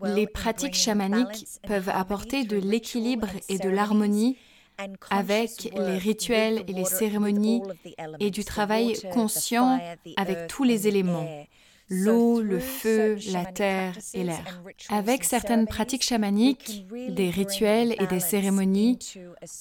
les 0.06 0.28
pratiques 0.28 0.76
chamaniques 0.76 1.46
peuvent 1.68 1.90
apporter 1.90 2.46
de 2.46 2.58
l'équilibre 2.58 3.28
et 3.50 3.58
de 3.58 3.70
l'harmonie 3.70 4.38
avec 5.10 5.72
les 5.76 5.98
rituels 5.98 6.64
et 6.68 6.74
les 6.74 6.86
cérémonies 6.86 7.62
et 8.22 8.32
du 8.32 8.46
travail 8.46 8.96
conscient 9.12 9.80
avec 10.16 10.48
tous 10.48 10.64
les 10.64 10.88
éléments 10.88 11.28
l'eau, 11.90 12.42
le 12.42 12.60
feu, 12.60 13.18
la 13.32 13.46
terre 13.46 13.94
et 14.14 14.24
l'air. 14.24 14.62
Avec 14.90 15.24
certaines 15.24 15.66
pratiques 15.66 16.04
chamaniques, 16.04 16.86
des 17.10 17.30
rituels 17.30 17.96
et 18.00 18.08
des 18.08 18.20
cérémonies, 18.20 19.00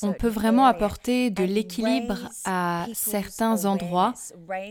on 0.02 0.12
peut 0.12 0.28
vraiment 0.28 0.66
apporter 0.66 1.30
de 1.30 1.44
l'équilibre 1.44 2.18
à 2.44 2.86
certains 2.92 3.64
endroits 3.64 4.14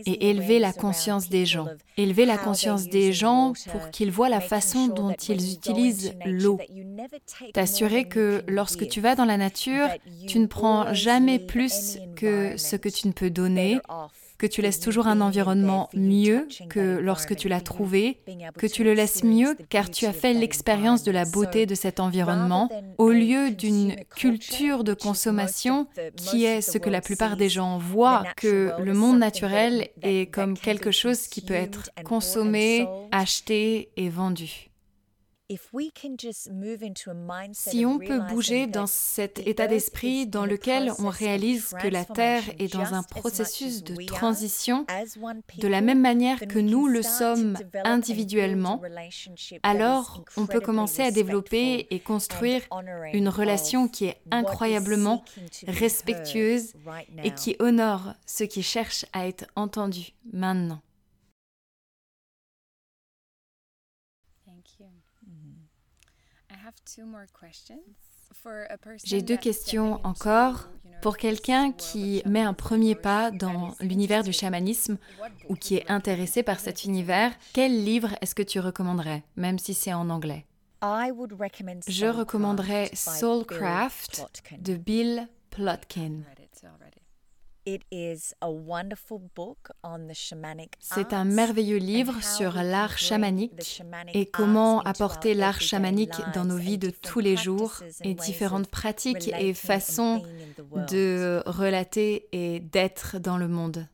et 0.06 0.30
élever 0.30 0.58
la 0.58 0.72
conscience 0.72 1.28
des 1.28 1.46
gens. 1.46 1.68
Élever 1.96 2.26
la 2.26 2.38
conscience 2.38 2.88
des 2.88 3.12
gens 3.12 3.52
pour 3.70 3.90
qu'ils 3.90 4.10
voient 4.10 4.28
la 4.28 4.40
façon 4.40 4.86
dont 4.88 5.12
ils 5.12 5.52
utilisent 5.52 6.14
l'eau. 6.24 6.58
T'assurer 7.52 8.04
que 8.06 8.42
lorsque 8.46 8.88
tu 8.88 9.00
vas 9.00 9.14
dans 9.14 9.24
la 9.24 9.36
nature, 9.36 9.88
tu 10.26 10.38
ne 10.38 10.46
prends 10.46 10.92
jamais 10.94 11.38
plus 11.38 11.98
que 12.16 12.56
ce 12.56 12.76
que 12.76 12.88
tu 12.88 13.08
ne 13.08 13.12
peux 13.12 13.30
donner 13.30 13.80
que 14.38 14.46
tu 14.46 14.62
laisses 14.62 14.80
toujours 14.80 15.08
un 15.08 15.20
environnement 15.20 15.88
mieux 15.94 16.46
que 16.70 16.98
lorsque 16.98 17.36
tu 17.36 17.48
l'as 17.48 17.60
trouvé, 17.60 18.18
que 18.56 18.66
tu 18.66 18.84
le 18.84 18.94
laisses 18.94 19.24
mieux 19.24 19.56
car 19.68 19.90
tu 19.90 20.06
as 20.06 20.12
fait 20.12 20.32
l'expérience 20.32 21.02
de 21.02 21.10
la 21.10 21.24
beauté 21.24 21.66
de 21.66 21.74
cet 21.74 22.00
environnement, 22.00 22.68
au 22.98 23.10
lieu 23.10 23.50
d'une 23.50 23.96
culture 24.16 24.84
de 24.84 24.94
consommation 24.94 25.86
qui 26.16 26.44
est 26.44 26.60
ce 26.60 26.78
que 26.78 26.90
la 26.90 27.00
plupart 27.00 27.36
des 27.36 27.48
gens 27.48 27.78
voient, 27.78 28.24
que 28.36 28.72
le 28.80 28.94
monde 28.94 29.18
naturel 29.18 29.88
est 30.02 30.30
comme 30.32 30.56
quelque 30.56 30.90
chose 30.90 31.26
qui 31.26 31.40
peut 31.40 31.54
être 31.54 31.90
consommé, 32.04 32.86
acheté 33.10 33.90
et 33.96 34.08
vendu. 34.08 34.67
Si 37.52 37.86
on 37.86 37.98
peut 37.98 38.20
bouger 38.28 38.66
dans 38.66 38.86
cet 38.86 39.38
état 39.46 39.66
d'esprit 39.66 40.26
dans 40.26 40.44
lequel 40.44 40.92
on 40.98 41.08
réalise 41.08 41.74
que 41.80 41.88
la 41.88 42.04
Terre 42.04 42.42
est 42.58 42.70
dans 42.70 42.92
un 42.92 43.02
processus 43.02 43.82
de 43.82 44.04
transition, 44.04 44.84
de 45.56 45.68
la 45.68 45.80
même 45.80 46.02
manière 46.02 46.40
que 46.40 46.58
nous 46.58 46.86
le 46.86 47.00
sommes 47.00 47.56
individuellement, 47.84 48.82
alors 49.62 50.22
on 50.36 50.46
peut 50.46 50.60
commencer 50.60 51.02
à 51.02 51.10
développer 51.10 51.86
et 51.90 52.00
construire 52.00 52.60
une 53.14 53.30
relation 53.30 53.88
qui 53.88 54.04
est 54.04 54.20
incroyablement 54.30 55.24
respectueuse 55.66 56.74
et 57.24 57.30
qui 57.30 57.56
honore 57.58 58.12
ceux 58.26 58.46
qui 58.46 58.62
cherchent 58.62 59.06
à 59.14 59.26
être 59.26 59.46
entendus 59.56 60.12
maintenant. 60.30 60.82
J'ai 69.04 69.22
deux 69.22 69.36
questions 69.36 70.00
encore. 70.04 70.68
Pour 71.02 71.16
quelqu'un 71.16 71.72
qui 71.72 72.22
met 72.26 72.40
un 72.42 72.54
premier 72.54 72.94
pas 72.94 73.30
dans 73.30 73.74
l'univers 73.80 74.24
du 74.24 74.32
chamanisme 74.32 74.98
ou 75.48 75.54
qui 75.54 75.76
est 75.76 75.90
intéressé 75.90 76.42
par 76.42 76.58
cet 76.58 76.84
univers, 76.84 77.32
quel 77.52 77.84
livre 77.84 78.10
est-ce 78.20 78.34
que 78.34 78.42
tu 78.42 78.58
recommanderais, 78.58 79.22
même 79.36 79.58
si 79.58 79.74
c'est 79.74 79.94
en 79.94 80.10
anglais? 80.10 80.44
Je 80.80 82.06
recommanderais 82.06 82.90
Soulcraft 82.94 84.42
de 84.58 84.74
Bill 84.76 85.28
Plotkin. 85.50 86.22
C'est 90.80 91.12
un 91.12 91.24
merveilleux 91.24 91.76
livre 91.78 92.22
sur 92.22 92.54
l'art 92.54 92.98
chamanique 92.98 93.82
et 94.14 94.26
comment 94.26 94.80
apporter 94.82 95.34
l'art 95.34 95.60
chamanique 95.60 96.16
dans 96.34 96.44
nos 96.44 96.56
vies 96.56 96.78
de 96.78 96.90
tous 96.90 97.20
les 97.20 97.36
jours 97.36 97.82
et 98.02 98.14
différentes 98.14 98.68
pratiques 98.68 99.28
et 99.38 99.54
façons 99.54 100.22
de 100.90 101.42
relater 101.46 102.28
et 102.32 102.60
d'être 102.60 103.18
dans 103.18 103.38
le 103.38 103.48
monde. 103.48 103.86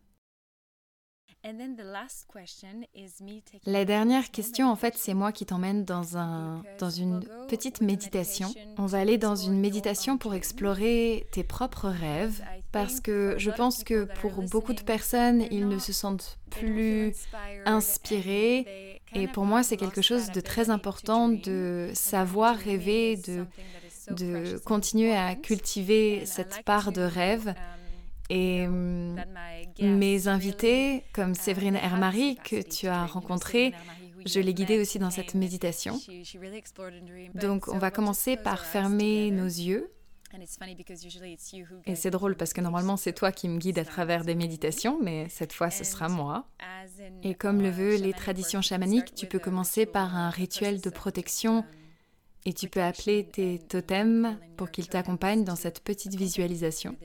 La 3.66 3.84
dernière 3.84 4.30
question, 4.30 4.70
en 4.70 4.76
fait, 4.76 4.94
c'est 4.96 5.12
moi 5.12 5.30
qui 5.30 5.44
t'emmène 5.44 5.84
dans, 5.84 6.16
un, 6.16 6.62
dans 6.78 6.88
une 6.88 7.20
petite 7.48 7.82
méditation. 7.82 8.52
On 8.78 8.86
va 8.86 8.98
aller 8.98 9.18
dans 9.18 9.36
une 9.36 9.60
méditation 9.60 10.16
pour 10.16 10.34
explorer 10.34 11.26
tes 11.32 11.44
propres 11.44 11.88
rêves, 11.88 12.42
parce 12.72 13.00
que 13.00 13.34
je 13.36 13.50
pense 13.50 13.84
que 13.84 14.08
pour 14.20 14.42
beaucoup 14.44 14.72
de 14.72 14.80
personnes, 14.80 15.44
ils 15.50 15.68
ne 15.68 15.78
se 15.78 15.92
sentent 15.92 16.38
plus 16.50 17.12
inspirés. 17.66 19.02
Et 19.14 19.28
pour 19.28 19.44
moi, 19.44 19.62
c'est 19.62 19.76
quelque 19.76 20.02
chose 20.02 20.30
de 20.30 20.40
très 20.40 20.70
important 20.70 21.28
de 21.28 21.90
savoir 21.92 22.56
rêver, 22.56 23.16
de, 23.16 23.46
de 24.10 24.58
continuer 24.64 25.14
à 25.14 25.34
cultiver 25.34 26.24
cette 26.24 26.64
part 26.64 26.90
de 26.90 27.02
rêve. 27.02 27.54
Et 28.30 28.66
hum, 28.66 29.20
mes 29.80 30.28
invités, 30.28 31.04
comme 31.12 31.34
Séverine 31.34 31.76
Hermary, 31.76 32.36
que 32.36 32.62
tu 32.62 32.86
as 32.86 33.06
rencontré, 33.06 33.74
je 34.24 34.40
l'ai 34.40 34.54
guidée 34.54 34.80
aussi 34.80 34.98
dans 34.98 35.10
cette 35.10 35.34
méditation. 35.34 36.00
Donc, 37.34 37.68
on 37.68 37.78
va 37.78 37.90
commencer 37.90 38.36
par 38.36 38.64
fermer 38.64 39.30
nos 39.30 39.46
yeux. 39.46 39.90
Et 41.86 41.94
c'est 41.94 42.10
drôle 42.10 42.36
parce 42.36 42.52
que 42.52 42.60
normalement 42.60 42.96
c'est 42.96 43.12
toi 43.12 43.30
qui 43.30 43.48
me 43.48 43.58
guides 43.58 43.78
à 43.78 43.84
travers 43.84 44.24
des 44.24 44.34
méditations, 44.34 44.98
mais 45.00 45.28
cette 45.28 45.52
fois 45.52 45.70
ce 45.70 45.84
sera 45.84 46.08
moi. 46.08 46.48
Et 47.22 47.34
comme 47.34 47.62
le 47.62 47.70
veut 47.70 47.96
les 47.96 48.12
traditions 48.12 48.60
chamaniques, 48.60 49.14
tu 49.14 49.26
peux 49.26 49.38
commencer 49.38 49.86
par 49.86 50.16
un 50.16 50.30
rituel 50.30 50.80
de 50.80 50.90
protection 50.90 51.64
et 52.46 52.52
tu 52.52 52.68
peux 52.68 52.82
appeler 52.82 53.28
tes 53.28 53.60
totems 53.60 54.36
pour 54.56 54.72
qu'ils 54.72 54.88
t'accompagnent 54.88 55.44
dans 55.44 55.56
cette 55.56 55.80
petite 55.80 56.16
visualisation. 56.16 56.96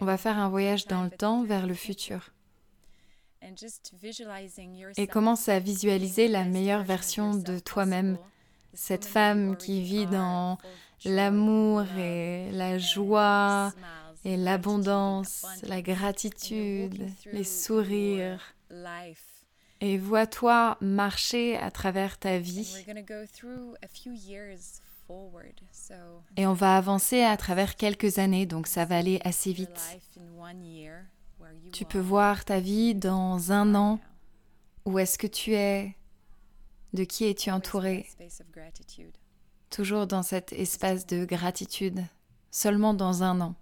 On 0.00 0.04
va 0.04 0.16
faire 0.16 0.38
un 0.38 0.48
voyage 0.48 0.86
dans 0.86 1.04
le 1.04 1.10
temps 1.10 1.44
vers 1.44 1.66
le 1.66 1.74
futur. 1.74 2.30
Et 4.96 5.06
commence 5.06 5.48
à 5.48 5.58
visualiser 5.58 6.28
la 6.28 6.44
meilleure 6.44 6.84
version 6.84 7.34
de 7.34 7.58
toi-même, 7.58 8.18
cette 8.72 9.04
femme 9.04 9.56
qui 9.56 9.82
vit 9.82 10.06
dans 10.06 10.58
l'amour 11.04 11.82
et 11.98 12.50
la 12.52 12.78
joie 12.78 13.72
et 14.24 14.36
l'abondance, 14.36 15.44
la 15.64 15.82
gratitude, 15.82 17.10
les 17.32 17.44
sourires. 17.44 18.54
Et 19.84 19.98
vois-toi 19.98 20.78
marcher 20.80 21.56
à 21.56 21.72
travers 21.72 22.16
ta 22.16 22.38
vie. 22.38 22.72
Et 26.36 26.46
on 26.46 26.52
va 26.52 26.76
avancer 26.76 27.22
à 27.22 27.36
travers 27.36 27.74
quelques 27.74 28.18
années, 28.18 28.46
donc 28.46 28.68
ça 28.68 28.84
va 28.84 28.96
aller 28.96 29.20
assez 29.24 29.52
vite. 29.52 29.98
Tu 31.72 31.84
peux 31.84 31.98
voir 31.98 32.44
ta 32.44 32.60
vie 32.60 32.94
dans 32.94 33.50
un 33.50 33.74
an. 33.74 33.98
Où 34.84 35.00
est-ce 35.00 35.18
que 35.18 35.26
tu 35.26 35.54
es? 35.54 35.96
De 36.92 37.02
qui 37.02 37.24
es-tu 37.24 37.50
entouré? 37.50 38.06
Toujours 39.68 40.06
dans 40.06 40.22
cet 40.22 40.52
espace 40.52 41.06
de 41.06 41.24
gratitude, 41.24 42.04
seulement 42.52 42.94
dans 42.94 43.24
un 43.24 43.40
an. 43.40 43.56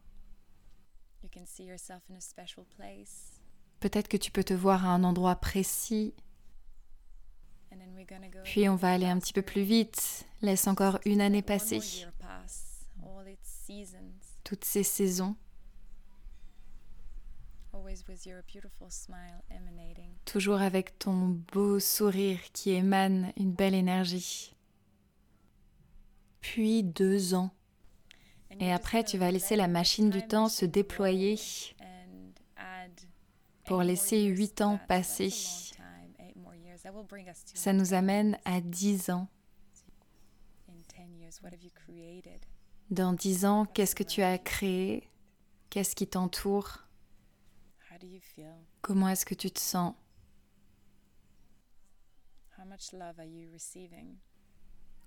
Peut-être 3.80 4.08
que 4.08 4.16
tu 4.16 4.30
peux 4.30 4.44
te 4.44 4.54
voir 4.54 4.86
à 4.86 4.90
un 4.90 5.04
endroit 5.04 5.36
précis. 5.36 6.14
Puis 8.44 8.68
on 8.68 8.76
va 8.76 8.92
aller 8.92 9.06
un 9.06 9.18
petit 9.18 9.32
peu 9.32 9.42
plus 9.42 9.62
vite. 9.62 10.26
Laisse 10.42 10.66
encore 10.66 10.98
une 11.04 11.20
année 11.20 11.42
passer. 11.42 11.80
Toutes 14.44 14.64
ces 14.64 14.82
saisons. 14.82 15.36
Toujours 20.24 20.60
avec 20.60 20.98
ton 20.98 21.40
beau 21.52 21.80
sourire 21.80 22.40
qui 22.52 22.70
émane 22.70 23.32
une 23.36 23.52
belle 23.52 23.74
énergie. 23.74 24.54
Puis 26.40 26.82
deux 26.82 27.34
ans. 27.34 27.50
Et 28.58 28.72
après, 28.72 29.04
tu 29.04 29.16
vas 29.16 29.30
laisser 29.30 29.56
la 29.56 29.68
machine 29.68 30.10
du 30.10 30.26
temps 30.26 30.48
se 30.48 30.66
déployer 30.66 31.38
pour 33.70 33.84
laisser 33.84 34.24
huit 34.24 34.62
ans 34.62 34.80
passer. 34.88 35.30
Ça 37.54 37.72
nous 37.72 37.94
amène 37.94 38.36
à 38.44 38.60
dix 38.60 39.10
ans. 39.10 39.28
Dans 42.90 43.12
dix 43.12 43.44
ans, 43.44 43.66
qu'est-ce 43.66 43.94
que 43.94 44.02
tu 44.02 44.22
as 44.22 44.38
créé? 44.38 45.08
Qu'est-ce 45.70 45.94
qui 45.94 46.08
t'entoure? 46.08 46.78
Comment 48.82 49.08
est-ce 49.08 49.24
que 49.24 49.36
tu 49.36 49.52
te 49.52 49.60
sens? 49.60 49.94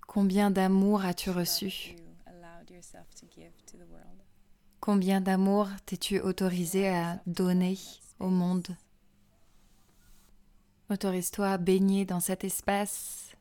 Combien 0.08 0.50
d'amour 0.50 1.04
as-tu 1.04 1.28
reçu? 1.28 1.96
Combien 4.84 5.22
d'amour 5.22 5.70
t'es-tu 5.86 6.20
autorisé 6.20 6.90
à 6.90 7.18
donner 7.24 7.78
au 8.20 8.28
monde? 8.28 8.76
Autorise-toi 10.90 11.52
à 11.52 11.56
baigner 11.56 12.04
dans 12.04 12.20
cet 12.20 12.44
espace. 12.44 13.34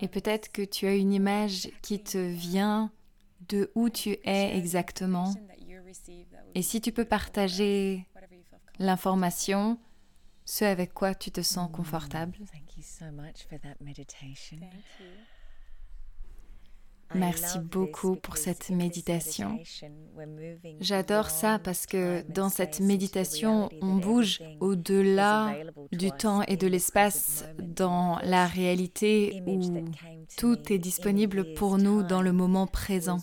Et 0.00 0.06
peut-être 0.06 0.52
que 0.52 0.62
tu 0.62 0.86
as 0.86 0.94
une 0.94 1.12
image 1.12 1.68
qui 1.82 2.00
te 2.00 2.18
vient 2.18 2.92
de 3.48 3.72
où 3.74 3.90
tu 3.90 4.10
es 4.22 4.56
exactement. 4.56 5.34
Et 6.54 6.62
si 6.62 6.80
tu 6.80 6.92
peux 6.92 7.04
partager 7.04 8.06
l'information, 8.78 9.80
ce 10.44 10.64
avec 10.64 10.94
quoi 10.94 11.16
tu 11.16 11.32
te 11.32 11.42
sens 11.42 11.68
confortable. 11.72 12.38
Merci 13.80 14.06
beaucoup 17.62 18.16
pour 18.16 18.36
cette 18.36 18.70
méditation. 18.70 19.58
J'adore 20.80 21.30
ça 21.30 21.58
parce 21.58 21.86
que 21.86 22.22
dans 22.30 22.48
cette 22.48 22.80
méditation, 22.80 23.68
on 23.80 23.96
bouge 23.96 24.40
au-delà 24.60 25.54
du 25.92 26.10
temps 26.10 26.42
et 26.42 26.56
de 26.56 26.66
l'espace 26.66 27.44
dans 27.58 28.18
la 28.22 28.46
réalité 28.46 29.42
où 29.46 29.60
tout 30.36 30.72
est 30.72 30.78
disponible 30.78 31.54
pour 31.54 31.78
nous 31.78 32.02
dans 32.02 32.22
le 32.22 32.32
moment 32.32 32.66
présent. 32.66 33.18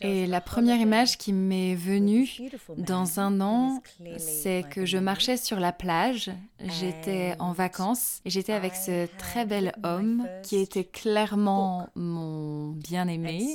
Et 0.00 0.26
la 0.26 0.40
première 0.40 0.78
image 0.78 1.18
qui 1.18 1.32
m'est 1.32 1.74
venue 1.74 2.28
dans 2.76 3.20
un 3.20 3.40
an, 3.40 3.82
c'est 4.18 4.64
que 4.70 4.84
je 4.84 4.98
marchais 4.98 5.36
sur 5.36 5.58
la 5.58 5.72
plage, 5.72 6.30
j'étais 6.64 7.34
en 7.38 7.52
vacances 7.52 8.20
et 8.24 8.30
j'étais 8.30 8.52
avec 8.52 8.74
ce 8.74 9.06
très 9.18 9.44
bel 9.44 9.72
homme 9.82 10.26
qui 10.42 10.56
était 10.56 10.84
clairement 10.84 11.88
mon 11.94 12.68
bien-aimé. 12.70 13.54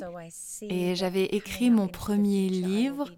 Et 0.62 0.96
j'avais 0.96 1.26
écrit 1.26 1.70
mon 1.70 1.88
premier 1.88 2.50
livre. 2.50 3.12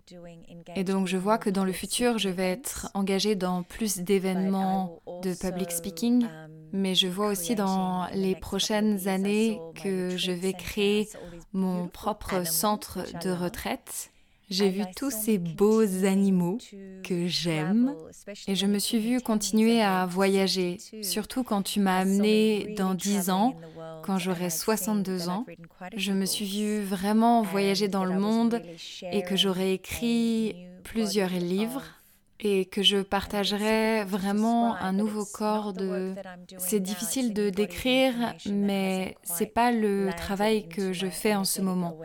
et 0.75 0.83
donc 0.83 1.07
je 1.07 1.17
vois 1.17 1.37
que 1.37 1.49
dans 1.49 1.65
le 1.65 1.71
futur 1.71 2.17
je 2.17 2.29
vais 2.29 2.51
être 2.51 2.89
engagée 2.93 3.35
dans 3.35 3.63
plus 3.63 3.99
d'événements 3.99 5.01
de 5.23 5.33
public 5.33 5.71
speaking. 5.71 6.27
mais 6.73 6.95
je 6.95 7.07
vois 7.07 7.27
aussi 7.27 7.55
dans 7.55 8.07
les 8.13 8.35
prochaines 8.35 9.07
années 9.07 9.59
que 9.75 10.17
je 10.17 10.31
vais 10.31 10.53
créer 10.53 11.07
mon 11.53 11.87
propre 11.87 12.45
centre 12.45 12.99
de 13.23 13.31
retraite. 13.31 14.11
J'ai 14.49 14.69
vu 14.69 14.83
tous 14.95 15.11
ces 15.11 15.37
beaux 15.37 16.05
animaux 16.05 16.57
que 17.03 17.27
j'aime 17.27 17.93
et 18.47 18.55
je 18.55 18.65
me 18.65 18.79
suis 18.79 18.99
vue 18.99 19.19
continuer 19.19 19.81
à 19.81 20.05
voyager, 20.05 20.77
surtout 21.01 21.43
quand 21.43 21.61
tu 21.61 21.79
m'as 21.79 21.99
amené 21.99 22.73
dans 22.77 22.93
10 22.93 23.29
ans, 23.29 23.55
quand 24.03 24.17
j'aurai 24.17 24.49
62 24.49 25.29
ans. 25.29 25.45
Je 25.95 26.13
me 26.13 26.25
suis 26.25 26.45
vue 26.45 26.81
vraiment 26.81 27.41
voyager 27.41 27.87
dans 27.87 28.05
le 28.05 28.19
monde 28.19 28.61
et 29.11 29.21
que 29.23 29.35
j'aurais 29.35 29.73
écrit 29.73 30.55
plusieurs 30.83 31.31
livres 31.31 31.83
et 32.39 32.65
que 32.65 32.83
je 32.83 32.97
partagerai 32.97 34.03
vraiment 34.03 34.75
un 34.75 34.93
nouveau 34.93 35.25
corps 35.25 35.73
de 35.73 36.13
c'est 36.57 36.79
difficile 36.79 37.33
de 37.33 37.49
décrire 37.49 38.13
mais 38.49 39.17
c'est 39.23 39.53
pas 39.53 39.71
le 39.71 40.09
travail 40.15 40.67
que 40.67 40.93
je 40.93 41.07
fais 41.07 41.35
en 41.35 41.43
ce 41.43 41.61
moment. 41.61 41.97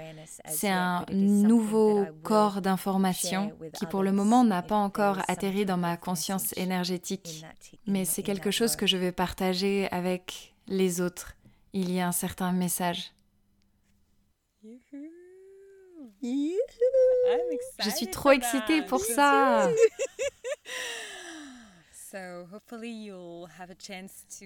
C'est 0.47 0.71
un 0.71 1.05
nouveau 1.12 2.07
corps 2.23 2.62
d'information 2.62 3.53
qui 3.75 3.87
pour 3.87 4.03
le 4.03 4.12
moment 4.12 4.45
n'a 4.45 4.62
pas 4.62 4.77
encore 4.77 5.18
atterri 5.29 5.66
dans 5.66 5.77
ma 5.77 5.97
conscience 5.97 6.57
énergétique 6.57 7.45
mais 7.87 8.05
c'est 8.05 8.23
quelque 8.23 8.51
chose 8.51 8.77
que 8.77 8.87
je 8.87 8.97
vais 8.97 9.12
partager 9.12 9.88
avec 9.90 10.55
les 10.66 11.01
autres. 11.01 11.35
Il 11.75 11.90
y 11.92 12.01
a 12.01 12.09
un 12.09 12.12
certain 12.12 12.53
message 12.53 13.12
je 17.85 17.91
suis 17.91 18.09
trop 18.09 18.31
excitée 18.31 18.83
pour 18.83 19.01
ça. 19.01 19.69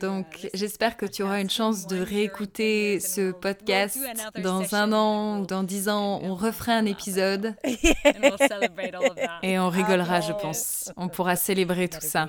Donc, 0.00 0.48
j'espère 0.55 0.96
que 0.96 1.07
tu 1.07 1.22
auras 1.22 1.40
une 1.40 1.50
chance 1.50 1.87
de 1.87 1.98
réécouter 1.98 3.00
ce 3.00 3.33
podcast 3.33 3.98
dans 4.42 4.74
un 4.74 4.92
an 4.92 5.40
ou 5.40 5.46
dans 5.46 5.62
dix 5.62 5.88
ans. 5.88 6.20
On 6.22 6.35
refera 6.35 6.72
un 6.72 6.87
épisode 6.87 7.55
et 9.42 9.59
on 9.59 9.68
rigolera, 9.68 10.20
je 10.20 10.33
pense. 10.33 10.92
On 10.96 11.09
pourra 11.09 11.37
célébrer 11.37 11.88
tout 11.88 12.00
ça. 12.00 12.29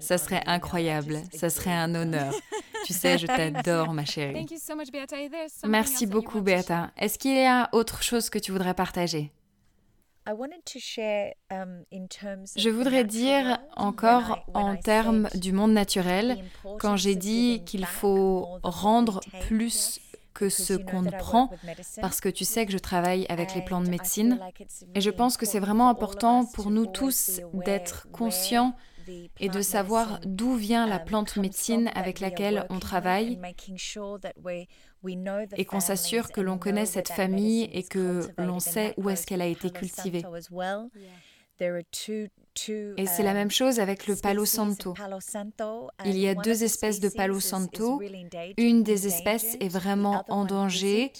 Ça 0.00 0.18
serait 0.18 0.42
incroyable. 0.46 1.22
Ça 1.32 1.50
serait 1.50 1.72
un 1.72 1.94
honneur. 1.94 2.34
Tu 2.84 2.92
sais, 2.92 3.18
je 3.18 3.26
t'adore, 3.26 3.92
ma 3.92 4.04
chérie. 4.04 4.46
Merci 5.64 6.06
beaucoup, 6.06 6.40
Beata. 6.40 6.92
Est-ce 6.96 7.18
qu'il 7.18 7.34
y 7.34 7.44
a 7.44 7.68
autre 7.72 8.04
chose 8.04 8.30
que 8.30 8.38
tu 8.38 8.52
voudrais 8.52 8.74
partager? 8.74 9.32
Um, 10.28 11.84
Je 12.56 12.68
voudrais 12.70 13.04
dire 13.04 13.58
encore 13.76 14.44
en 14.54 14.76
termes 14.76 15.28
du 15.34 15.52
monde 15.52 15.72
naturel, 15.72 16.42
quand 16.80 16.96
j'ai 16.96 17.14
dit 17.14 17.62
qu'il 17.64 17.86
faut 17.86 18.58
rendre 18.62 19.20
plus 19.46 20.00
que 20.34 20.48
ce 20.48 20.74
qu'on 20.74 21.04
prend, 21.04 21.50
parce 22.00 22.20
que 22.20 22.28
tu 22.28 22.44
sais 22.44 22.66
que 22.66 22.72
je 22.72 22.78
travaille 22.78 23.24
avec 23.28 23.54
les 23.54 23.62
plans 23.62 23.80
de 23.80 23.88
médecine, 23.88 24.40
et 24.94 25.00
je 25.00 25.10
pense 25.10 25.36
que 25.36 25.46
c'est 25.46 25.60
vraiment 25.60 25.88
important 25.88 26.44
pour 26.44 26.70
nous 26.70 26.86
tous 26.86 27.40
d'être 27.54 28.08
conscients 28.10 28.74
et 29.40 29.48
de 29.48 29.62
savoir 29.62 30.20
d'où 30.24 30.54
vient 30.54 30.86
la 30.86 31.00
um, 31.00 31.04
plante 31.04 31.36
médecine 31.36 31.90
avec 31.94 32.20
laquelle 32.20 32.66
on 32.70 32.78
travaille 32.78 33.38
et 35.56 35.64
qu'on 35.64 35.80
s'assure 35.80 36.30
que 36.30 36.40
l'on 36.40 36.58
connaît 36.58 36.86
cette 36.86 37.10
famille 37.10 37.68
et 37.72 37.82
que 37.82 38.28
l'on 38.38 38.60
sait 38.60 38.94
où 38.96 39.10
est-ce 39.10 39.26
qu'elle 39.26 39.42
a 39.42 39.46
été 39.46 39.70
cultivée. 39.70 40.22
Et 41.60 43.06
c'est 43.06 43.22
la 43.22 43.34
même 43.34 43.50
chose 43.50 43.80
avec 43.80 44.06
le 44.06 44.16
Palo 44.16 44.44
Santo. 44.44 44.94
Il 46.04 46.18
y 46.18 46.28
a 46.28 46.34
deux 46.34 46.64
espèces 46.64 47.00
de 47.00 47.08
Palo 47.08 47.40
Santo. 47.40 48.00
Une 48.56 48.82
des 48.82 49.06
espèces 49.06 49.56
est 49.60 49.68
vraiment 49.68 50.24
en 50.28 50.44
danger 50.44 51.12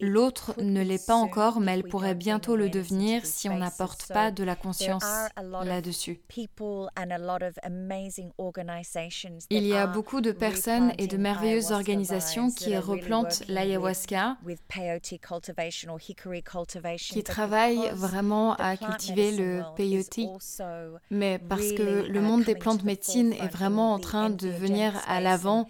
L'autre 0.00 0.54
ne 0.60 0.82
l'est 0.82 1.06
pas 1.06 1.14
encore, 1.14 1.60
mais 1.60 1.72
elle 1.72 1.84
pourrait 1.84 2.14
bientôt 2.14 2.56
le 2.56 2.68
devenir 2.68 3.24
si 3.24 3.48
on 3.48 3.56
n'apporte 3.56 4.06
pas 4.08 4.30
de 4.30 4.44
la 4.44 4.56
conscience 4.56 5.04
là-dessus. 5.64 6.20
Il 9.50 9.66
y 9.66 9.74
a 9.74 9.86
beaucoup 9.86 10.20
de 10.20 10.32
personnes 10.32 10.92
et 10.98 11.06
de 11.06 11.16
merveilleuses 11.16 11.72
organisations 11.72 12.50
qui 12.50 12.76
replantent 12.76 13.42
l'ayahuasca, 13.48 14.36
qui 16.98 17.22
travaillent 17.22 17.90
vraiment 17.92 18.54
à 18.54 18.76
cultiver 18.76 19.32
le 19.32 19.62
peyote, 19.76 20.20
mais 21.10 21.38
parce 21.38 21.72
que 21.72 22.06
le 22.08 22.20
monde 22.20 22.44
des 22.44 22.54
plantes 22.54 22.84
médecines 22.84 23.32
est 23.32 23.48
vraiment 23.48 23.94
en 23.94 23.98
train 23.98 24.30
de 24.30 24.48
venir 24.48 24.94
à 25.06 25.20
l'avant 25.20 25.68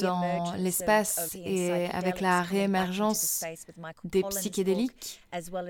dans 0.00 0.54
l'espace 0.58 1.36
et 1.44 1.86
avec 1.86 2.20
la 2.20 2.42
réémergence 2.42 3.44
des 4.04 4.22
psychédéliques, 4.24 5.20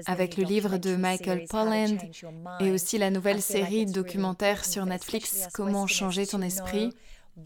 avec 0.06 0.36
le 0.36 0.44
livre 0.44 0.78
de 0.78 0.96
Michael 0.96 1.44
Polland 1.48 1.98
et 2.60 2.70
aussi 2.70 2.98
la 2.98 3.10
nouvelle 3.10 3.42
série 3.42 3.86
documentaire 3.86 4.64
sur 4.64 4.86
Netflix 4.86 5.48
Comment 5.52 5.86
changer 5.86 6.26
ton 6.26 6.42
esprit. 6.42 6.92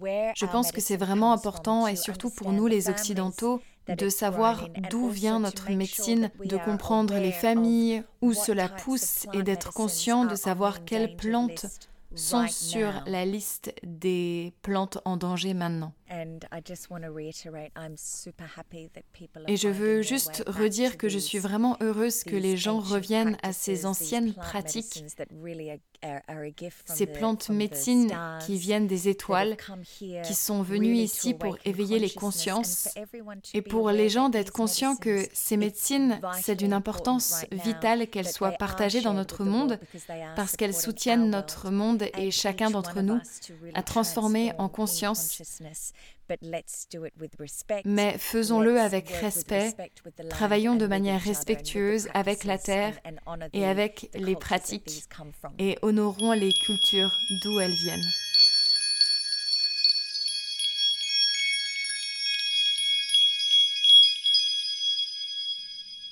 Je 0.00 0.46
pense 0.46 0.72
que 0.72 0.80
c'est 0.80 0.96
vraiment 0.96 1.32
important 1.32 1.86
et 1.86 1.96
surtout 1.96 2.30
pour 2.30 2.52
nous 2.52 2.66
les 2.66 2.88
Occidentaux 2.88 3.60
de 3.88 4.08
savoir 4.08 4.68
d'où 4.90 5.08
vient 5.08 5.40
notre 5.40 5.70
médecine, 5.70 6.30
de 6.44 6.56
comprendre 6.56 7.14
les 7.14 7.32
familles, 7.32 8.04
où 8.20 8.32
cela 8.32 8.68
pousse 8.68 9.26
et 9.32 9.42
d'être 9.42 9.72
conscient 9.72 10.24
de 10.24 10.36
savoir 10.36 10.84
quelles 10.84 11.16
plantes 11.16 11.66
sont 12.14 12.46
sur 12.48 13.02
la 13.06 13.24
liste 13.24 13.72
des 13.82 14.52
plantes 14.62 14.98
en 15.04 15.16
danger 15.16 15.54
maintenant. 15.54 15.92
Et 19.46 19.56
je 19.56 19.68
veux 19.68 20.02
juste 20.02 20.42
redire 20.46 20.98
que 20.98 21.08
je 21.08 21.18
suis 21.18 21.38
vraiment 21.38 21.76
heureuse 21.80 22.24
que 22.24 22.34
les 22.34 22.56
gens 22.56 22.80
reviennent 22.80 23.36
à 23.44 23.52
ces 23.52 23.86
anciennes 23.86 24.34
pratiques, 24.34 25.04
ces 26.86 27.06
plantes 27.06 27.48
médecines 27.50 28.12
qui 28.44 28.58
viennent 28.58 28.88
des 28.88 29.08
étoiles, 29.08 29.56
qui 29.98 30.34
sont 30.34 30.62
venues 30.62 30.96
ici 30.96 31.34
pour 31.34 31.56
éveiller 31.64 32.00
les 32.00 32.10
consciences. 32.10 32.88
et 33.54 33.62
pour 33.62 33.90
les 33.90 34.08
gens 34.08 34.30
d'être 34.30 34.50
conscients 34.50 34.96
que 34.96 35.26
ces 35.32 35.56
médecines, 35.56 36.20
c'est 36.42 36.56
d'une 36.56 36.72
importance 36.72 37.44
vitale 37.52 38.08
qu'elles 38.08 38.28
soient 38.28 38.52
partagées 38.52 39.00
dans 39.00 39.14
notre 39.14 39.44
monde 39.44 39.78
parce 40.34 40.56
qu'elles 40.56 40.74
soutiennent 40.74 41.30
notre 41.30 41.70
monde 42.00 42.10
et 42.18 42.30
chacun 42.30 42.70
d'entre 42.70 43.00
nous 43.00 43.20
à 43.74 43.82
transformer 43.82 44.52
en 44.58 44.68
conscience. 44.68 45.42
mais 47.84 48.18
faisons-le 48.18 48.80
avec 48.80 49.08
respect, 49.10 49.74
travaillons 50.28 50.76
de 50.76 50.86
manière 50.86 51.20
respectueuse 51.20 52.08
avec 52.14 52.44
la 52.44 52.58
terre 52.58 52.98
et 53.52 53.64
avec 53.64 54.10
les 54.14 54.36
pratiques. 54.36 55.04
et 55.58 55.78
honorons 55.82 56.32
les 56.32 56.52
cultures 56.52 57.12
d'où 57.42 57.60
elles 57.60 57.72
viennent. 57.72 58.06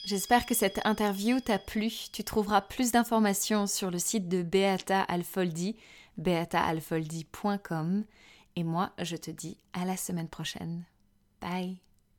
J'espère 0.08 0.46
que 0.46 0.54
cette 0.54 0.80
interview 0.86 1.38
t'a 1.38 1.58
plu. 1.58 1.92
Tu 2.14 2.24
trouveras 2.24 2.62
plus 2.62 2.92
d'informations 2.92 3.66
sur 3.66 3.90
le 3.90 3.98
site 3.98 4.26
de 4.26 4.42
Beata 4.42 5.02
Alfoldi, 5.02 5.76
beataalfoldi.com. 6.16 8.04
Et 8.56 8.64
moi, 8.64 8.92
je 8.98 9.16
te 9.16 9.30
dis 9.30 9.58
à 9.74 9.84
la 9.84 9.98
semaine 9.98 10.30
prochaine. 10.30 10.86
Bye 11.42 11.76